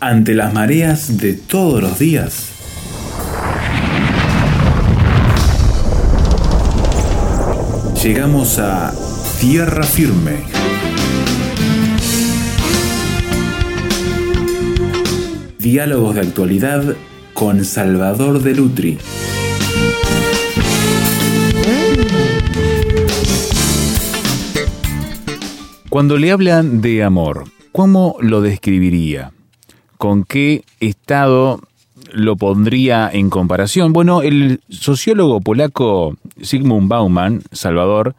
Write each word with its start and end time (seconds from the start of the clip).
ante 0.00 0.34
las 0.34 0.52
mareas 0.54 1.18
de 1.18 1.34
todos 1.34 1.82
los 1.82 1.98
días. 1.98 2.48
Llegamos 8.02 8.58
a 8.58 8.94
tierra 9.40 9.82
firme. 9.82 10.38
Diálogos 15.58 16.14
de 16.14 16.20
actualidad 16.22 16.96
con 17.34 17.62
Salvador 17.66 18.42
de 18.42 18.54
Lutri. 18.54 18.98
Cuando 25.90 26.16
le 26.16 26.32
hablan 26.32 26.80
de 26.80 27.02
amor, 27.04 27.44
¿cómo 27.72 28.16
lo 28.20 28.40
describiría? 28.40 29.32
¿Con 30.00 30.24
qué 30.24 30.64
estado 30.80 31.60
lo 32.10 32.34
pondría 32.36 33.10
en 33.12 33.28
comparación? 33.28 33.92
Bueno, 33.92 34.22
el 34.22 34.62
sociólogo 34.70 35.42
polaco 35.42 36.16
Sigmund 36.40 36.88
Bauman, 36.88 37.42
Salvador, 37.52 38.14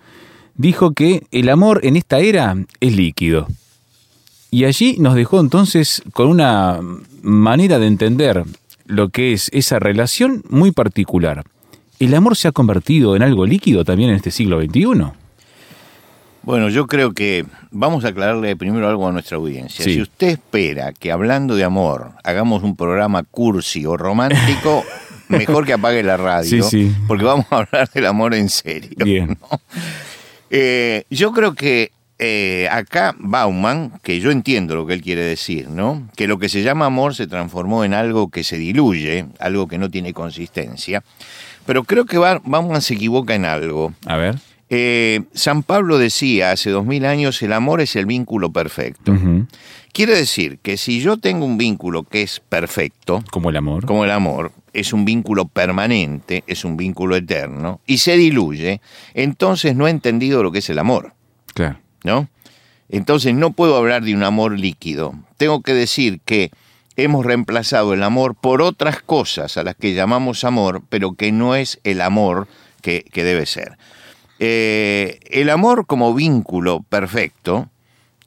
dijo 0.54 0.91
que 0.91 1.23
el 1.31 1.49
amor 1.49 1.80
en 1.81 1.95
esta 1.95 2.20
era 2.20 2.55
es 2.80 2.95
líquido. 2.95 3.48
Y 4.52 4.66
allí 4.66 4.98
nos 4.99 5.16
dejó 5.16 5.40
entonces 5.40 6.04
con 6.13 6.27
una 6.27 6.80
manera 7.23 7.80
de 7.80 7.88
entender 7.88 8.43
lo 8.85 9.09
que 9.09 9.34
es 9.34 9.49
esa 9.52 9.79
relación 9.79 10.43
muy 10.49 10.70
particular. 10.70 11.45
¿El 11.98 12.13
amor 12.13 12.35
se 12.35 12.48
ha 12.48 12.52
convertido 12.52 13.16
en 13.16 13.23
algo 13.23 13.48
líquido 13.48 13.84
también 13.84 14.12
en 14.12 14.18
este 14.18 14.29
siglo 14.29 14.62
XXI? 14.62 15.13
Bueno, 16.43 16.69
yo 16.69 16.87
creo 16.87 17.13
que 17.13 17.45
vamos 17.69 18.03
a 18.03 18.09
aclararle 18.09 18.55
primero 18.55 18.87
algo 18.89 19.07
a 19.07 19.11
nuestra 19.11 19.37
audiencia. 19.37 19.85
Sí. 19.85 19.93
Si 19.95 20.01
usted 20.01 20.27
espera 20.29 20.91
que 20.91 21.11
hablando 21.11 21.55
de 21.55 21.63
amor 21.63 22.11
hagamos 22.23 22.63
un 22.63 22.75
programa 22.75 23.23
cursi 23.23 23.85
o 23.85 23.95
romántico, 23.95 24.83
mejor 25.29 25.65
que 25.65 25.73
apague 25.73 26.01
la 26.01 26.17
radio, 26.17 26.63
Sí, 26.63 26.87
sí. 26.87 26.95
porque 27.07 27.23
vamos 27.25 27.45
a 27.51 27.57
hablar 27.57 27.89
del 27.91 28.05
amor 28.07 28.33
en 28.33 28.49
serio. 28.49 28.89
Bien. 28.98 29.37
¿no? 29.39 29.59
Eh, 30.49 31.03
yo 31.09 31.31
creo 31.31 31.53
que 31.53 31.91
eh, 32.17 32.67
acá 32.71 33.15
Bauman, 33.17 33.93
que 34.03 34.20
yo 34.20 34.31
entiendo 34.31 34.76
lo 34.76 34.85
que 34.85 34.93
él 34.95 35.01
quiere 35.01 35.21
decir, 35.23 35.70
¿no? 35.70 36.07
Que 36.15 36.27
lo 36.27 36.37
que 36.39 36.49
se 36.49 36.61
llama 36.63 36.85
amor 36.87 37.15
se 37.15 37.26
transformó 37.27 37.83
en 37.83 37.93
algo 37.93 38.29
que 38.29 38.43
se 38.43 38.57
diluye, 38.57 39.26
algo 39.39 39.67
que 39.67 39.77
no 39.77 39.89
tiene 39.89 40.13
consistencia. 40.13 41.03
Pero 41.65 41.83
creo 41.83 42.05
que 42.05 42.17
Ba- 42.17 42.41
Bauman 42.43 42.81
se 42.81 42.95
equivoca 42.95 43.33
en 43.35 43.45
algo. 43.45 43.93
A 44.05 44.17
ver. 44.17 44.35
Eh, 44.73 45.23
San 45.33 45.63
Pablo 45.63 45.97
decía 45.97 46.51
hace 46.51 46.69
dos 46.69 46.85
mil 46.85 47.05
años, 47.05 47.41
el 47.41 47.51
amor 47.51 47.81
es 47.81 47.97
el 47.97 48.05
vínculo 48.05 48.53
perfecto. 48.53 49.13
Quiere 49.91 50.15
decir 50.15 50.59
que 50.59 50.77
si 50.77 51.01
yo 51.01 51.17
tengo 51.17 51.43
un 51.45 51.57
vínculo 51.57 52.03
que 52.03 52.21
es 52.21 52.39
perfecto, 52.39 53.21
Como 53.31 53.49
el 53.49 53.57
amor. 53.57 53.85
como 53.85 54.05
el 54.05 54.11
amor, 54.11 54.53
es 54.71 54.93
un 54.93 55.03
vínculo 55.03 55.45
permanente, 55.49 56.45
es 56.47 56.63
un 56.63 56.77
vínculo 56.77 57.17
eterno, 57.17 57.81
y 57.85 57.97
se 57.97 58.15
diluye, 58.15 58.79
entonces 59.13 59.75
no 59.75 59.87
he 59.87 59.89
entendido 59.89 60.41
lo 60.41 60.53
que 60.53 60.59
es 60.59 60.69
el 60.69 60.79
amor, 60.79 61.13
Claro. 61.53 61.77
¿no? 62.05 62.29
Entonces 62.87 63.35
no 63.35 63.51
puedo 63.51 63.75
hablar 63.75 64.03
de 64.05 64.16
un 64.16 64.23
amor 64.23 64.57
líquido. 64.57 65.13
Tengo 65.35 65.61
que 65.61 65.73
decir 65.73 66.22
que 66.23 66.49
hemos 66.95 67.25
reemplazado 67.25 67.94
el 67.94 68.03
amor 68.03 68.35
por 68.35 68.61
otras 68.61 69.01
cosas 69.01 69.57
a 69.57 69.63
las 69.66 69.75
que 69.75 69.94
llamamos 69.94 70.45
amor, 70.45 70.81
pero 70.88 71.11
que 71.16 71.33
no 71.33 71.55
es 71.55 71.81
el 71.83 71.99
amor 71.99 72.47
que, 72.81 73.03
que 73.11 73.25
debe 73.25 73.45
ser. 73.45 73.77
Eh, 74.44 75.19
el 75.29 75.51
amor 75.51 75.85
como 75.85 76.16
vínculo 76.16 76.81
perfecto 76.89 77.69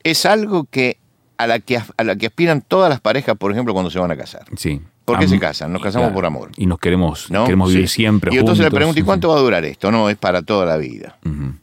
es 0.05 0.25
algo 0.27 0.65
que 0.65 0.99
a 1.39 1.49
la 1.49 1.59
que, 1.59 1.77
a 1.97 2.05
la 2.05 2.15
que 2.15 2.27
aspiran 2.27 2.61
todas 2.63 2.89
las 2.89 3.01
parejas, 3.01 3.37
por 3.37 3.51
ejemplo, 3.51 3.73
cuando 3.75 3.91
se 3.91 3.99
van 3.99 4.13
a 4.13 4.17
casar. 4.17 4.45
Sí. 4.57 4.81
¿Por 5.05 5.19
qué 5.19 5.25
Am- 5.25 5.31
se 5.31 5.39
casan? 5.41 5.73
Nos 5.73 5.83
casamos 5.83 6.07
Claro. 6.07 6.15
por 6.15 6.25
amor. 6.27 6.53
Y 6.57 6.67
nos 6.67 6.79
queremos, 6.79 7.31
¿no? 7.33 7.45
queremos 7.45 7.71
vivir 7.73 7.89
Sí. 7.89 7.97
siempre 7.97 8.33
Y 8.33 8.39
entonces 8.39 8.65
le 8.65 8.71
pregunto, 8.71 9.01
¿y 9.01 9.03
cuánto 9.03 9.29
va 9.31 9.37
a 9.37 9.41
durar 9.41 9.65
esto? 9.65 9.91
No, 9.91 10.09
es 10.09 10.17
para 10.17 10.43
toda 10.43 10.65
la 10.67 10.77
vida. 10.77 11.19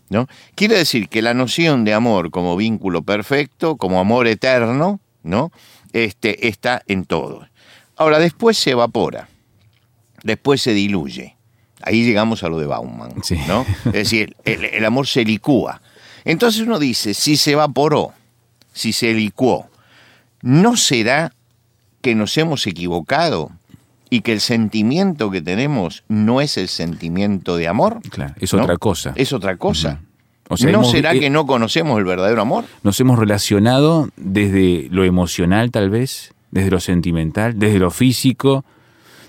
¿no? 0.09 0.27
Quiere 0.55 0.75
decir 0.77 1.07
que 1.07 1.21
la 1.21 1.33
noción 1.33 1.85
de 1.85 1.93
amor 1.93 2.29
como 2.29 2.57
vínculo 2.57 3.03
perfecto, 3.03 3.77
como 3.77 4.01
amor 4.01 4.27
eterno, 4.27 4.99
¿no? 5.23 5.51
Este, 5.93 6.49
está 6.49 6.83
en 6.87 7.05
todo. 7.05 7.47
Ahora, 7.95 8.19
después 8.19 8.57
se 8.57 8.71
evapora, 8.71 9.29
después 10.23 10.61
se 10.61 10.73
diluye. 10.73 11.37
Ahí 11.83 12.03
llegamos 12.03 12.43
a 12.43 12.49
lo 12.49 12.59
de 12.59 12.65
Bauman, 12.67 13.13
Sí. 13.23 13.37
¿no? 13.47 13.65
Es 13.85 13.93
decir, 13.93 14.35
el, 14.45 14.65
el 14.65 14.85
amor 14.85 15.07
se 15.07 15.23
licúa. 15.25 15.81
Entonces 16.25 16.61
uno 16.61 16.77
dice, 16.79 17.13
si 17.13 17.37
se 17.37 17.51
evaporó, 17.53 18.11
si 18.73 18.93
se 18.93 19.13
licuó, 19.13 19.67
¿no 20.41 20.77
será 20.77 21.33
que 22.01 22.15
nos 22.15 22.37
hemos 22.37 22.65
equivocado 22.67 23.51
y 24.09 24.21
que 24.21 24.33
el 24.33 24.41
sentimiento 24.41 25.31
que 25.31 25.41
tenemos 25.41 26.03
no 26.07 26.41
es 26.41 26.57
el 26.57 26.67
sentimiento 26.67 27.55
de 27.57 27.67
amor? 27.67 28.01
Claro, 28.09 28.33
es 28.39 28.53
¿no? 28.53 28.61
otra 28.63 28.77
cosa. 28.77 29.13
Es 29.15 29.33
otra 29.33 29.57
cosa. 29.57 30.01
O 30.49 30.57
sea, 30.57 30.69
¿No 30.71 30.79
hemos- 30.79 30.91
será 30.91 31.13
que 31.13 31.29
no 31.29 31.45
conocemos 31.45 31.97
el 31.97 32.03
verdadero 32.03 32.41
amor? 32.41 32.65
nos 32.83 32.99
hemos 32.99 33.17
relacionado 33.17 34.09
desde 34.17 34.87
lo 34.91 35.05
emocional 35.05 35.71
tal 35.71 35.89
vez, 35.89 36.33
desde 36.51 36.69
lo 36.71 36.79
sentimental, 36.81 37.57
desde 37.57 37.79
lo 37.79 37.89
físico, 37.89 38.65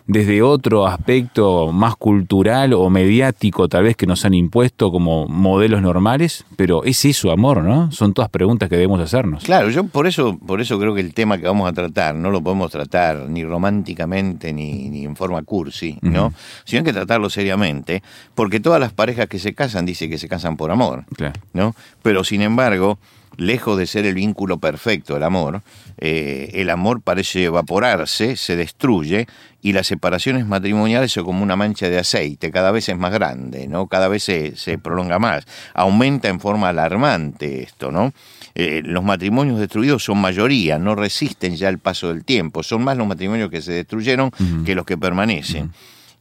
desde 0.06 0.42
otro 0.42 0.86
aspecto 0.86 1.72
más 1.72 1.96
cultural 1.96 2.72
o 2.72 2.90
mediático 2.90 3.68
tal 3.68 3.84
vez 3.84 3.96
que 3.96 4.06
nos 4.06 4.24
han 4.24 4.34
impuesto 4.34 4.90
como 4.90 5.26
modelos 5.28 5.80
normales, 5.82 6.44
pero 6.56 6.84
es 6.84 7.04
eso 7.04 7.30
amor, 7.30 7.62
¿no? 7.62 7.90
Son 7.92 8.12
todas 8.12 8.30
preguntas 8.30 8.68
que 8.68 8.76
debemos 8.76 9.00
hacernos. 9.00 9.44
Claro, 9.44 9.70
yo 9.70 9.84
por 9.84 10.06
eso, 10.06 10.38
por 10.38 10.60
eso 10.60 10.78
creo 10.78 10.94
que 10.94 11.00
el 11.00 11.14
tema 11.14 11.38
que 11.38 11.46
vamos 11.46 11.68
a 11.68 11.72
tratar 11.72 12.14
no 12.14 12.30
lo 12.30 12.40
podemos 12.42 12.70
tratar 12.70 13.28
ni 13.28 13.44
románticamente 13.44 14.52
ni, 14.52 14.88
ni 14.88 15.04
en 15.04 15.16
forma 15.16 15.42
cursi, 15.42 15.98
¿no? 16.02 16.32
Sino 16.64 16.80
hay 16.80 16.84
que 16.84 16.92
tratarlo 16.92 17.30
seriamente, 17.30 18.02
porque 18.34 18.60
todas 18.60 18.80
las 18.80 18.92
parejas 18.92 19.26
que 19.28 19.38
se 19.38 19.54
casan 19.54 19.86
dicen 19.86 20.10
que 20.10 20.18
se 20.18 20.28
casan 20.28 20.56
por 20.56 20.70
amor, 20.70 21.04
Claro. 21.16 21.34
¿no? 21.52 21.74
Pero 22.02 22.24
sin 22.24 22.42
embargo, 22.42 22.98
lejos 23.36 23.78
de 23.78 23.86
ser 23.86 24.06
el 24.06 24.14
vínculo 24.14 24.58
perfecto, 24.58 25.16
el 25.16 25.22
amor, 25.22 25.62
eh, 25.98 26.50
el 26.54 26.70
amor 26.70 27.00
parece 27.00 27.44
evaporarse, 27.44 28.36
se 28.36 28.56
destruye 28.56 29.26
y 29.62 29.72
las 29.72 29.86
separaciones 29.86 30.46
matrimoniales 30.46 31.12
son 31.12 31.24
como 31.24 31.42
una 31.42 31.56
mancha 31.56 31.88
de 31.88 31.98
aceite, 31.98 32.50
cada 32.50 32.72
vez 32.72 32.88
es 32.88 32.96
más 32.96 33.12
grande, 33.12 33.68
¿no? 33.68 33.86
Cada 33.86 34.08
vez 34.08 34.24
se, 34.24 34.56
se 34.56 34.78
prolonga 34.78 35.18
más, 35.18 35.46
aumenta 35.74 36.28
en 36.28 36.40
forma 36.40 36.68
alarmante 36.70 37.62
esto, 37.62 37.92
¿no? 37.92 38.12
Eh, 38.54 38.82
los 38.84 39.02
matrimonios 39.02 39.58
destruidos 39.58 40.04
son 40.04 40.18
mayoría, 40.18 40.78
no 40.78 40.94
resisten 40.94 41.56
ya 41.56 41.68
el 41.68 41.78
paso 41.78 42.08
del 42.08 42.24
tiempo, 42.24 42.62
son 42.62 42.84
más 42.84 42.96
los 42.96 43.06
matrimonios 43.06 43.50
que 43.50 43.62
se 43.62 43.72
destruyeron 43.72 44.30
que 44.64 44.74
los 44.74 44.84
que 44.84 44.98
permanecen. 44.98 45.72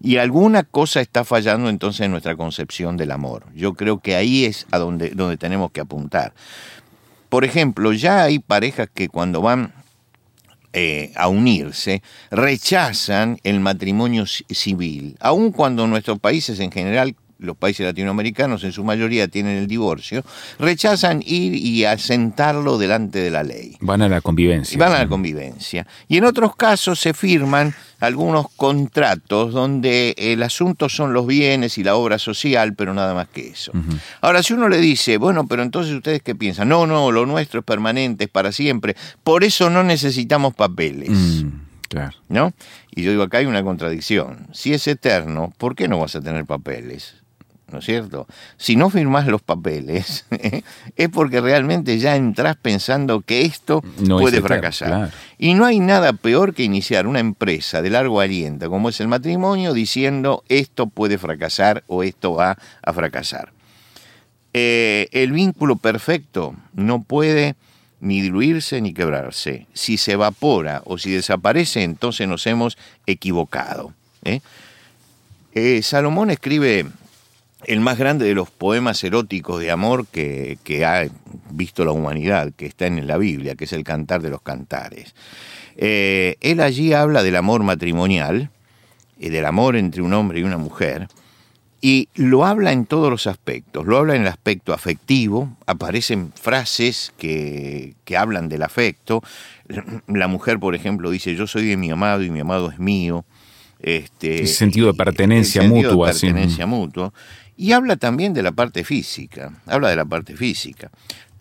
Y 0.04 0.18
alguna 0.18 0.64
cosa 0.64 1.02
está 1.02 1.24
fallando 1.24 1.70
entonces 1.70 2.02
en 2.02 2.12
nuestra 2.12 2.36
concepción 2.36 2.98
del 2.98 3.12
amor. 3.12 3.46
Yo 3.54 3.74
creo 3.76 4.00
que 4.00 4.16
ahí 4.16 4.46
es 4.46 4.66
a 4.72 4.80
donde, 4.80 5.12
donde 5.12 5.38
tenemos 5.38 5.72
que 5.72 5.82
apuntar. 5.82 6.34
Por 7.31 7.46
ejemplo, 7.46 7.94
ya 7.94 8.24
hay 8.24 8.40
parejas 8.40 8.90
que 8.94 9.08
cuando 9.08 9.40
van 9.42 9.74
eh, 10.74 11.14
a 11.16 11.30
unirse 11.30 12.02
rechazan 12.30 13.38
el 13.44 13.62
matrimonio 13.62 14.24
ci- 14.24 14.44
civil, 14.53 15.16
aun 15.22 15.53
cuando 15.53 15.88
nuestros 15.88 16.20
países 16.20 16.59
en 16.59 16.74
general, 16.74 17.16
los 17.41 17.57
países 17.57 17.85
latinoamericanos 17.85 18.63
en 18.63 18.72
su 18.72 18.84
mayoría 18.84 19.28
tienen 19.28 19.57
el 19.57 19.68
divorcio, 19.68 20.24
rechazan 20.59 21.24
ir 21.25 21.56
y 21.56 21.85
asentarlo 21.85 22.78
delante 22.78 23.19
de 23.19 23.31
la 23.31 23.44
ley. 23.44 23.75
Van 23.81 24.02
a 24.02 24.09
la 24.09 24.22
convivencia. 24.22 24.75
Y 24.75 24.78
van 24.78 24.94
a 24.94 25.00
la 25.00 25.07
convivencia. 25.07 25.85
Y 26.07 26.18
en 26.18 26.25
otros 26.25 26.56
casos 26.56 27.00
se 27.00 27.13
firman 27.13 27.74
algunos 28.00 28.47
contratos 28.56 29.53
donde 29.53 30.13
el 30.18 30.44
asunto 30.44 30.88
son 30.88 31.13
los 31.13 31.25
bienes 31.28 31.78
y 31.78 31.84
la 31.84 31.96
obra 31.96 32.19
social, 32.19 32.75
pero 32.75 32.94
nada 32.94 33.13
más 33.13 33.28
que 33.28 33.50
eso. 33.50 33.72
Ahora, 34.22 34.44
si 34.44 34.53
uno 34.53 34.69
le 34.69 34.78
dice, 34.78 35.18
bueno, 35.18 35.47
pero 35.47 35.63
entonces 35.63 35.94
ustedes 35.94 36.22
qué 36.22 36.35
piensan? 36.35 36.69
No, 36.69 36.85
no, 36.85 37.12
lo 37.12 37.25
nuestro 37.25 37.62
es 37.62 37.66
permanente, 37.66 38.26
es 38.26 38.29
para 38.29 38.52
siempre. 38.52 38.96
Por 39.23 39.44
eso 39.44 39.70
no 39.70 39.84
necesitamos 39.84 40.53
papeles. 40.53 41.09
Mm, 41.09 41.49
claro. 41.90 42.17
¿No? 42.29 42.53
Y 42.91 43.03
yo 43.03 43.11
digo, 43.11 43.23
acá 43.23 43.40
hay 43.40 43.46
una 43.46 43.64
contradicción. 43.64 44.47
Si 44.52 44.73
es 44.73 44.87
eterno, 44.87 45.53
¿por 45.58 45.76
qué 45.76 45.87
no 45.87 45.99
vas 45.99 46.16
a 46.16 46.22
tener 46.22 46.46
papeles? 46.46 47.21
¿No 47.72 47.79
es 47.79 47.85
cierto? 47.85 48.28
Si 48.58 48.76
no 48.76 48.90
firmás 48.90 49.28
los 49.28 49.41
papeles, 49.41 50.26
es 50.96 51.09
porque 51.09 51.40
realmente 51.40 51.97
ya 52.00 52.16
entras 52.16 52.58
pensando 52.58 53.22
que 53.22 53.44
esto 53.44 53.82
No 54.00 54.20
puede 54.20 54.41
fracasar. 54.41 54.88
claro. 54.90 55.12
Y 55.38 55.53
no 55.53 55.66
hay 55.66 55.79
nada 55.79 56.14
peor 56.14 56.53
que 56.53 56.64
iniciar 56.64 57.08
una 57.08 57.20
empresa 57.20 57.82
de 57.82 57.90
largo 57.90 58.20
aliento 58.20 58.70
como 58.70 58.90
es 58.90 59.00
el 59.00 59.08
matrimonio 59.08 59.73
diciendo 59.73 60.44
esto 60.50 60.88
puede 60.88 61.18
fracasar 61.18 61.84
o 61.88 62.03
esto 62.03 62.34
va 62.34 62.58
a 62.84 62.94
fracasar. 62.94 63.53
Eh, 64.53 65.08
el 65.14 65.32
vínculo 65.32 65.78
perfecto 65.78 66.53
no 66.73 67.03
puede 67.03 67.56
ni 68.02 68.20
diluirse 68.22 68.82
ni 68.82 68.94
quebrarse. 68.94 69.68
Si 69.73 69.97
se 69.97 70.14
evapora 70.14 70.82
o 70.85 70.97
si 70.97 71.12
desaparece, 71.12 71.84
entonces 71.84 72.28
nos 72.28 72.46
hemos 72.47 72.78
equivocado. 73.06 73.94
¿eh? 74.26 74.41
Eh, 75.53 75.82
Salomón 75.84 76.32
escribe 76.32 76.85
el 77.66 77.79
más 77.79 77.97
grande 77.97 78.25
de 78.25 78.34
los 78.34 78.49
poemas 78.49 79.03
eróticos 79.03 79.59
de 79.59 79.72
amor 79.72 80.08
que, 80.08 80.58
que, 80.63 80.85
ha 80.85 81.08
visto 81.49 81.85
la 81.85 81.91
humanidad, 81.91 82.52
que 82.55 82.66
está 82.66 82.87
en 82.87 83.05
la 83.08 83.17
Biblia, 83.17 83.55
que 83.55 83.66
es 83.66 83.73
el 83.73 83.84
Cantar 83.84 84.22
de 84.22 84.29
los 84.29 84.41
Cantares. 84.41 85.13
Eh, 85.78 86.35
él 86.41 86.59
allí 86.59 86.93
habla 86.93 87.23
del 87.23 87.35
amor 87.35 87.63
matrimonial, 87.63 88.49
y 89.22 89.29
del 89.29 89.46
amor 89.46 89.75
entre 89.75 90.02
un 90.02 90.13
hombre 90.13 90.40
y 90.40 90.43
una 90.43 90.58
mujer, 90.58 91.08
y 91.79 92.09
lo 92.16 92.46
habla 92.46 92.72
en 92.72 92.85
todos 92.85 93.09
los 93.09 93.28
aspectos. 93.28 93.85
Lo 93.85 93.97
habla 93.97 94.16
en 94.16 94.22
el 94.22 94.28
aspecto 94.28 94.73
afectivo, 94.73 95.55
aparecen 95.66 96.31
frases 96.34 97.13
que, 97.17 97.93
que 98.03 98.17
hablan 98.17 98.49
del 98.49 98.63
afecto. 98.63 99.22
La 100.08 100.28
mujer, 100.28 100.59
por 100.59 100.75
ejemplo, 100.75 101.09
dice, 101.09 101.35
yo 101.35 101.47
soy 101.47 101.67
de 101.67 101.78
mi 101.78 101.91
amado 101.91 102.23
y 102.23 102.29
mi 102.29 102.40
amado 102.40 102.72
es 102.72 102.79
mío. 102.79 103.25
Este, 103.79 104.41
el 104.41 104.47
sentido 104.47 104.87
de 104.87 104.93
pertenencia 104.93 105.61
el 105.61 105.69
sentido 105.69 105.91
mutua. 105.91 106.08
De 106.08 106.13
pertenencia 106.13 106.66
mutua. 106.66 107.13
Y 107.61 107.73
habla 107.73 107.96
también 107.96 108.34
de 108.34 108.41
la 108.41 108.53
parte 108.53 108.84
física, 108.84 109.53
habla 109.67 109.90
de 109.90 109.96
la 109.96 110.05
parte 110.05 110.35
física. 110.35 110.90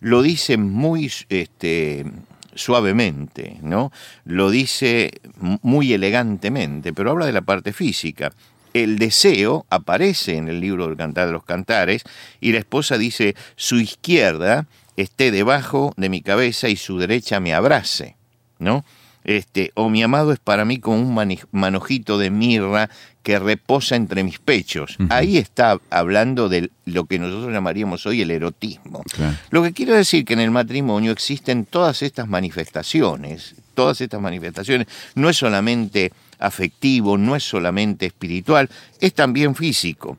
Lo 0.01 0.21
dice 0.21 0.55
muy 0.55 1.11
este, 1.29 2.05
suavemente, 2.53 3.57
¿no? 3.63 3.91
Lo 4.23 4.51
dice 4.51 5.19
muy 5.63 5.93
elegantemente, 5.93 6.93
pero 6.93 7.09
habla 7.09 7.25
de 7.25 7.31
la 7.31 7.41
parte 7.41 7.73
física. 7.73 8.31
El 8.75 8.99
deseo 8.99 9.65
aparece 9.71 10.37
en 10.37 10.47
el 10.47 10.59
libro 10.59 10.87
del 10.87 10.95
Cantar 10.95 11.25
de 11.25 11.33
los 11.33 11.43
Cantares 11.43 12.03
y 12.39 12.51
la 12.51 12.59
esposa 12.59 12.99
dice, 12.99 13.35
su 13.55 13.79
izquierda 13.79 14.67
esté 14.97 15.31
debajo 15.31 15.91
de 15.97 16.09
mi 16.09 16.21
cabeza 16.21 16.69
y 16.69 16.75
su 16.75 16.99
derecha 16.99 17.39
me 17.39 17.55
abrace, 17.55 18.15
¿no? 18.59 18.85
Este, 19.23 19.71
o 19.75 19.89
mi 19.89 20.01
amado 20.01 20.31
es 20.31 20.39
para 20.39 20.65
mí 20.65 20.79
como 20.79 20.97
un 20.97 21.45
manojito 21.51 22.17
de 22.17 22.31
mirra 22.31 22.89
que 23.23 23.37
reposa 23.37 23.95
entre 23.95 24.23
mis 24.23 24.39
pechos. 24.39 24.97
Uh 24.99 25.03
-huh. 25.03 25.07
Ahí 25.11 25.37
está 25.37 25.79
hablando 25.89 26.49
de 26.49 26.71
lo 26.85 27.05
que 27.05 27.19
nosotros 27.19 27.53
llamaríamos 27.53 28.05
hoy 28.05 28.21
el 28.21 28.31
erotismo. 28.31 29.03
Claro. 29.13 29.37
Lo 29.51 29.63
que 29.63 29.73
quiero 29.73 29.95
decir 29.95 30.25
que 30.25 30.33
en 30.33 30.39
el 30.39 30.51
matrimonio 30.51 31.11
existen 31.11 31.65
todas 31.65 32.01
estas 32.01 32.27
manifestaciones, 32.27 33.55
todas 33.75 34.01
estas 34.01 34.21
manifestaciones, 34.21 34.87
no 35.15 35.29
es 35.29 35.37
solamente 35.37 36.11
afectivo, 36.39 37.17
no 37.17 37.35
es 37.35 37.43
solamente 37.43 38.07
espiritual, 38.07 38.69
es 38.99 39.13
también 39.13 39.53
físico. 39.55 40.17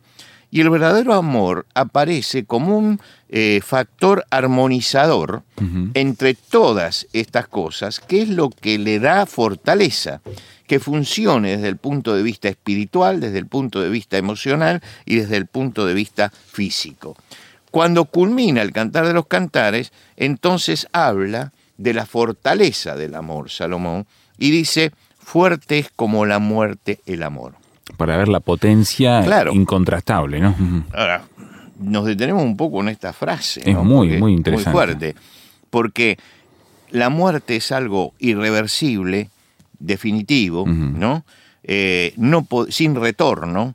Y 0.53 0.61
el 0.61 0.69
verdadero 0.69 1.15
amor 1.15 1.65
aparece 1.73 2.45
como 2.45 2.77
un 2.77 3.01
eh, 3.31 3.63
factor 3.65 4.27
armonizador 4.29 5.45
uh 5.57 5.63
-huh. 5.63 5.91
entre 5.95 6.35
todas 6.35 7.07
estas 7.15 7.49
cosas, 7.49 8.01
que 8.01 8.21
es 8.21 8.29
lo 8.29 8.51
que 8.51 8.79
le 8.79 9.01
da 9.01 9.25
fortaleza, 9.25 10.21
que 10.67 10.79
funcione 10.79 11.53
desde 11.53 11.69
el 11.69 11.79
punto 11.79 12.15
de 12.15 12.23
vista 12.23 12.51
espiritual, 12.51 13.19
desde 13.19 13.39
el 13.39 13.47
punto 13.47 13.81
de 13.81 13.89
vista 13.89 14.19
emocional 14.19 14.83
y 15.07 15.17
desde 15.17 15.39
el 15.39 15.47
punto 15.47 15.87
de 15.87 15.95
vista 15.95 16.31
físico. 16.31 17.17
Cuando 17.71 18.05
culmina 18.05 18.61
el 18.61 18.73
cantar 18.73 19.07
de 19.07 19.15
los 19.15 19.29
cantares, 19.29 19.91
entonces 20.19 20.87
habla 20.93 21.53
de 21.79 21.95
la 21.95 22.05
fortaleza 22.05 22.95
del 22.95 23.15
amor, 23.15 23.49
Salomón, 23.49 24.07
y 24.37 24.51
dice, 24.51 24.93
fuerte 25.19 25.79
es 25.79 25.89
como 25.97 26.27
la 26.27 26.41
muerte 26.41 27.01
el 27.07 27.23
amor 27.23 27.62
para 27.97 28.17
ver 28.17 28.29
la 28.29 28.41
potencia 28.41 29.23
claro. 29.23 29.53
incontrastable, 29.53 30.41
¿no? 30.41 30.55
Ahora, 30.93 31.25
nos 31.79 32.07
detenemos 32.07 32.43
un 32.43 32.57
poco 32.57 32.81
en 32.81 32.89
esta 32.89 33.13
frase. 33.13 33.63
Es 33.65 33.75
¿no? 33.75 33.85
muy, 33.85 34.09
porque, 34.09 34.21
muy 34.21 34.33
interesante. 34.33 34.71
Muy 34.71 34.73
fuerte. 34.73 35.15
Porque 35.71 36.19
la 36.91 37.09
muerte 37.09 37.57
es 37.57 37.73
algo 37.73 38.13
irreversible, 38.19 39.31
definitivo, 39.79 40.63
uh 40.63 40.67
-huh. 40.67 40.93
¿no? 40.93 41.25
Eh, 41.65 42.13
no 42.17 42.47
sin 42.69 42.95
retorno, 42.95 43.75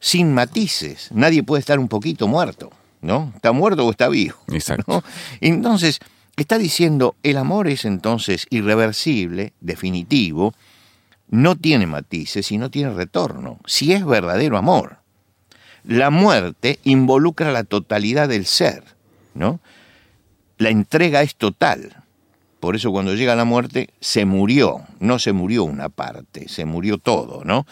sin 0.00 0.32
matices. 0.34 1.10
Nadie 1.12 1.42
puede 1.42 1.60
estar 1.60 1.78
un 1.78 1.88
poquito 1.88 2.28
muerto, 2.28 2.70
¿no? 3.00 3.32
Está 3.34 3.52
muerto 3.52 3.86
o 3.86 3.90
está 3.90 4.08
vivo. 4.08 4.36
Exacto. 4.52 4.84
¿no? 4.86 5.04
Entonces, 5.40 6.00
está 6.36 6.58
diciendo, 6.58 7.14
el 7.22 7.36
amor 7.36 7.68
es 7.68 7.84
entonces 7.84 8.46
irreversible, 8.50 9.52
definitivo, 9.60 10.54
no 11.32 11.56
tiene 11.56 11.86
matices 11.86 12.52
y 12.52 12.58
no 12.58 12.70
tiene 12.70 12.92
retorno, 12.92 13.58
si 13.64 13.94
es 13.94 14.04
verdadero 14.04 14.58
amor. 14.58 14.98
La 15.82 16.10
muerte 16.10 16.78
involucra 16.84 17.50
la 17.50 17.64
totalidad 17.64 18.28
del 18.28 18.44
ser, 18.44 18.84
¿no? 19.32 19.58
La 20.58 20.68
entrega 20.68 21.22
es 21.22 21.34
total. 21.34 22.04
Por 22.60 22.76
eso 22.76 22.92
cuando 22.92 23.14
llega 23.14 23.34
la 23.34 23.46
muerte 23.46 23.88
se 23.98 24.26
murió, 24.26 24.82
no 25.00 25.18
se 25.18 25.32
murió 25.32 25.64
una 25.64 25.88
parte, 25.88 26.50
se 26.50 26.66
murió 26.66 26.98
todo, 26.98 27.44
¿no? 27.44 27.66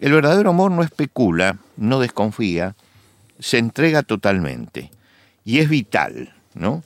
El 0.00 0.12
verdadero 0.12 0.50
amor 0.50 0.70
no 0.70 0.82
especula, 0.82 1.56
no 1.78 2.00
desconfía, 2.00 2.76
se 3.38 3.56
entrega 3.56 4.02
totalmente 4.02 4.90
y 5.46 5.60
es 5.60 5.70
vital, 5.70 6.34
¿no? 6.52 6.82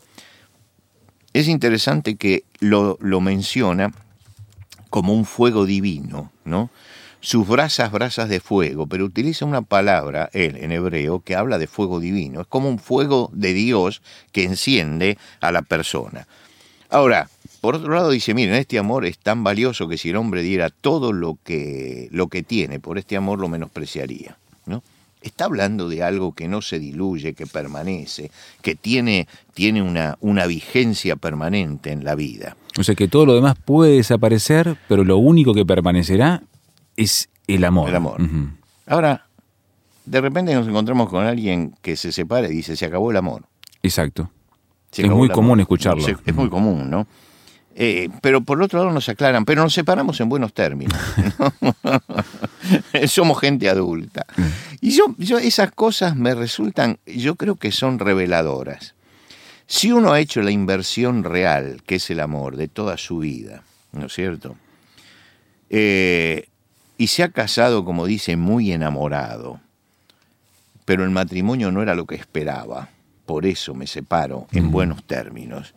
Es 1.33 1.49
interesante 1.49 2.15
que 2.15 2.45
lo, 2.61 2.97
lo 3.01 3.21
menciona 3.21 3.93
como 4.93 5.15
un 5.15 5.25
fuego 5.25 5.65
divino, 5.65 6.31
¿no? 6.45 6.69
Sus 7.21 7.49
brasas, 7.49 7.91
brasas 7.91 8.29
de 8.29 8.41
fuego, 8.41 8.87
pero 8.87 9.07
utiliza 9.07 9.47
una 9.47 9.63
palabra, 9.63 10.29
él, 10.35 10.59
en 10.59 10.71
hebreo, 10.71 11.21
que 11.21 11.35
habla 11.35 11.57
de 11.57 11.67
fuego 11.67 11.99
divino. 11.99 12.43
Es 12.43 12.47
como 12.47 12.69
un 12.69 12.79
fuego 12.79 13.31
de 13.33 13.55
Dios 13.55 14.03
que 14.33 14.45
enciende 14.45 15.17
a 15.41 15.51
la 15.51 15.63
persona. 15.63 16.27
Ahora, 16.91 17.31
por 17.63 17.75
otro 17.75 17.95
lado 17.95 18.11
dice, 18.11 18.35
miren, 18.35 18.55
este 18.55 18.79
amor 18.79 19.07
es 19.07 19.19
tan 19.19 19.43
valioso 19.43 19.89
que 19.89 19.97
si 19.97 20.11
el 20.11 20.17
hombre 20.17 20.43
diera 20.43 20.69
todo 20.69 21.15
lo 21.15 21.39
que, 21.43 22.09
lo 22.11 22.27
que 22.27 22.43
tiene, 22.43 22.79
por 22.79 22.99
este 22.99 23.17
amor 23.17 23.39
lo 23.39 23.49
menospreciaría, 23.49 24.37
¿no? 24.67 24.83
Está 25.23 25.45
hablando 25.45 25.89
de 25.89 26.03
algo 26.03 26.33
que 26.35 26.49
no 26.49 26.63
se 26.63 26.79
diluye, 26.79 27.35
que 27.35 27.47
permanece, 27.47 28.31
que 28.61 28.75
tiene, 28.75 29.29
tiene 29.55 29.83
una, 29.83 30.17
una 30.21 30.47
vigencia 30.47 31.17
permanente 31.17 31.93
en 31.93 32.05
la 32.05 32.15
vida. 32.15 32.57
O 32.79 32.83
sea 32.83 32.95
que 32.95 33.09
todo 33.09 33.27
lo 33.27 33.35
demás 33.35 33.57
puede 33.65 33.97
desaparecer, 33.97 34.77
pero 34.89 35.05
lo 35.05 35.19
único 35.19 35.55
que 35.55 35.65
permanecerá 35.65 36.43
es 36.97 37.29
el 37.47 37.65
amor. 37.65 37.89
El 37.89 37.97
amor. 37.97 38.21
Uh 38.21 38.25
-huh. 38.25 38.51
Ahora, 38.87 39.27
de 40.05 40.21
repente 40.21 40.55
nos 40.55 40.67
encontramos 40.67 41.09
con 41.09 41.25
alguien 41.25 41.75
que 41.83 41.97
se 41.97 42.13
separa 42.13 42.49
y 42.49 42.53
dice, 42.53 42.77
se 42.77 42.87
acabó 42.87 43.11
el 43.11 43.17
amor. 43.17 43.45
Exacto. 43.83 44.31
Se 44.91 45.03
es 45.03 45.11
muy 45.11 45.29
común 45.29 45.61
escucharlo. 45.61 46.07
Es 46.07 46.35
muy 46.35 46.51
común, 46.51 46.91
¿no? 46.91 47.07
Eh, 47.75 48.11
pero 48.21 48.43
por 48.43 48.61
otro 48.63 48.81
lado 48.81 48.93
nos 48.93 49.09
aclaran, 49.09 49.45
pero 49.45 49.63
nos 49.63 49.73
separamos 49.73 50.21
en 50.21 50.29
buenos 50.29 50.53
términos. 50.53 50.99
Somos 53.07 53.41
gente 53.41 53.69
adulta. 53.69 54.27
Y 54.81 54.91
yo, 54.91 55.15
yo 55.19 55.39
esas 55.39 55.73
cosas 55.73 56.17
me 56.17 56.35
resultan, 56.35 56.99
yo 57.07 57.37
creo 57.37 57.57
que 57.57 57.73
son 57.73 57.99
reveladoras. 57.99 58.95
Si 59.67 59.91
uno 59.91 60.13
ha 60.13 60.21
hecho 60.21 60.43
la 60.43 60.51
inversión 60.51 61.25
real, 61.25 61.83
que 61.87 61.95
es 61.95 62.11
el 62.11 62.21
amor, 62.21 62.57
de 62.57 62.69
toda 62.69 62.99
su 62.99 63.19
vida, 63.21 63.63
¿no 63.93 64.07
es 64.07 64.13
cierto? 64.13 64.57
Eh, 65.71 66.49
y 66.99 67.07
se 67.07 67.23
ha 67.23 67.31
casado, 67.31 67.85
como 67.85 68.07
dice, 68.07 68.37
muy 68.37 68.71
enamorado, 68.73 69.61
pero 70.85 71.05
el 71.05 71.11
matrimonio 71.11 71.73
no 71.73 71.83
era 71.83 71.95
lo 71.95 72.07
que 72.07 72.17
esperaba, 72.17 72.91
por 73.25 73.47
eso 73.47 73.75
me 73.75 73.87
separo 73.87 74.47
en 74.53 74.71
buenos 74.71 75.05
términos. 75.05 75.75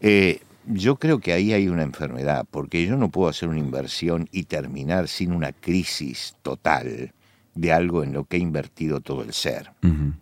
Eh, 0.00 0.40
yo 0.66 0.96
creo 0.96 1.20
que 1.20 1.32
ahí 1.32 1.52
hay 1.52 1.68
una 1.68 1.82
enfermedad, 1.82 2.46
porque 2.50 2.86
yo 2.86 2.96
no 2.96 3.10
puedo 3.10 3.28
hacer 3.28 3.48
una 3.48 3.58
inversión 3.58 4.28
y 4.32 4.44
terminar 4.44 5.08
sin 5.08 5.32
una 5.32 5.52
crisis 5.52 6.36
total 6.42 7.12
de 7.54 7.72
algo 7.72 8.02
en 8.02 8.12
lo 8.12 8.24
que 8.24 8.36
he 8.36 8.40
invertido 8.40 9.00
todo 9.00 9.22
el 9.22 9.32
ser. 9.32 9.70
Uh 9.82 9.86
-huh. 9.86 10.14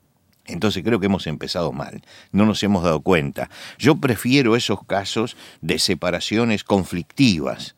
Entonces 0.47 0.83
creo 0.83 0.99
que 0.99 1.07
hemos 1.07 1.27
empezado 1.27 1.73
mal, 1.73 2.03
no 2.33 2.47
nos 2.47 2.63
hemos 2.63 2.83
dado 2.83 3.01
cuenta. 3.01 3.49
Yo 3.79 3.97
prefiero 3.97 4.57
esos 4.57 4.85
casos 4.85 5.37
de 5.61 5.79
separaciones 5.79 6.65
conflictivas. 6.65 7.77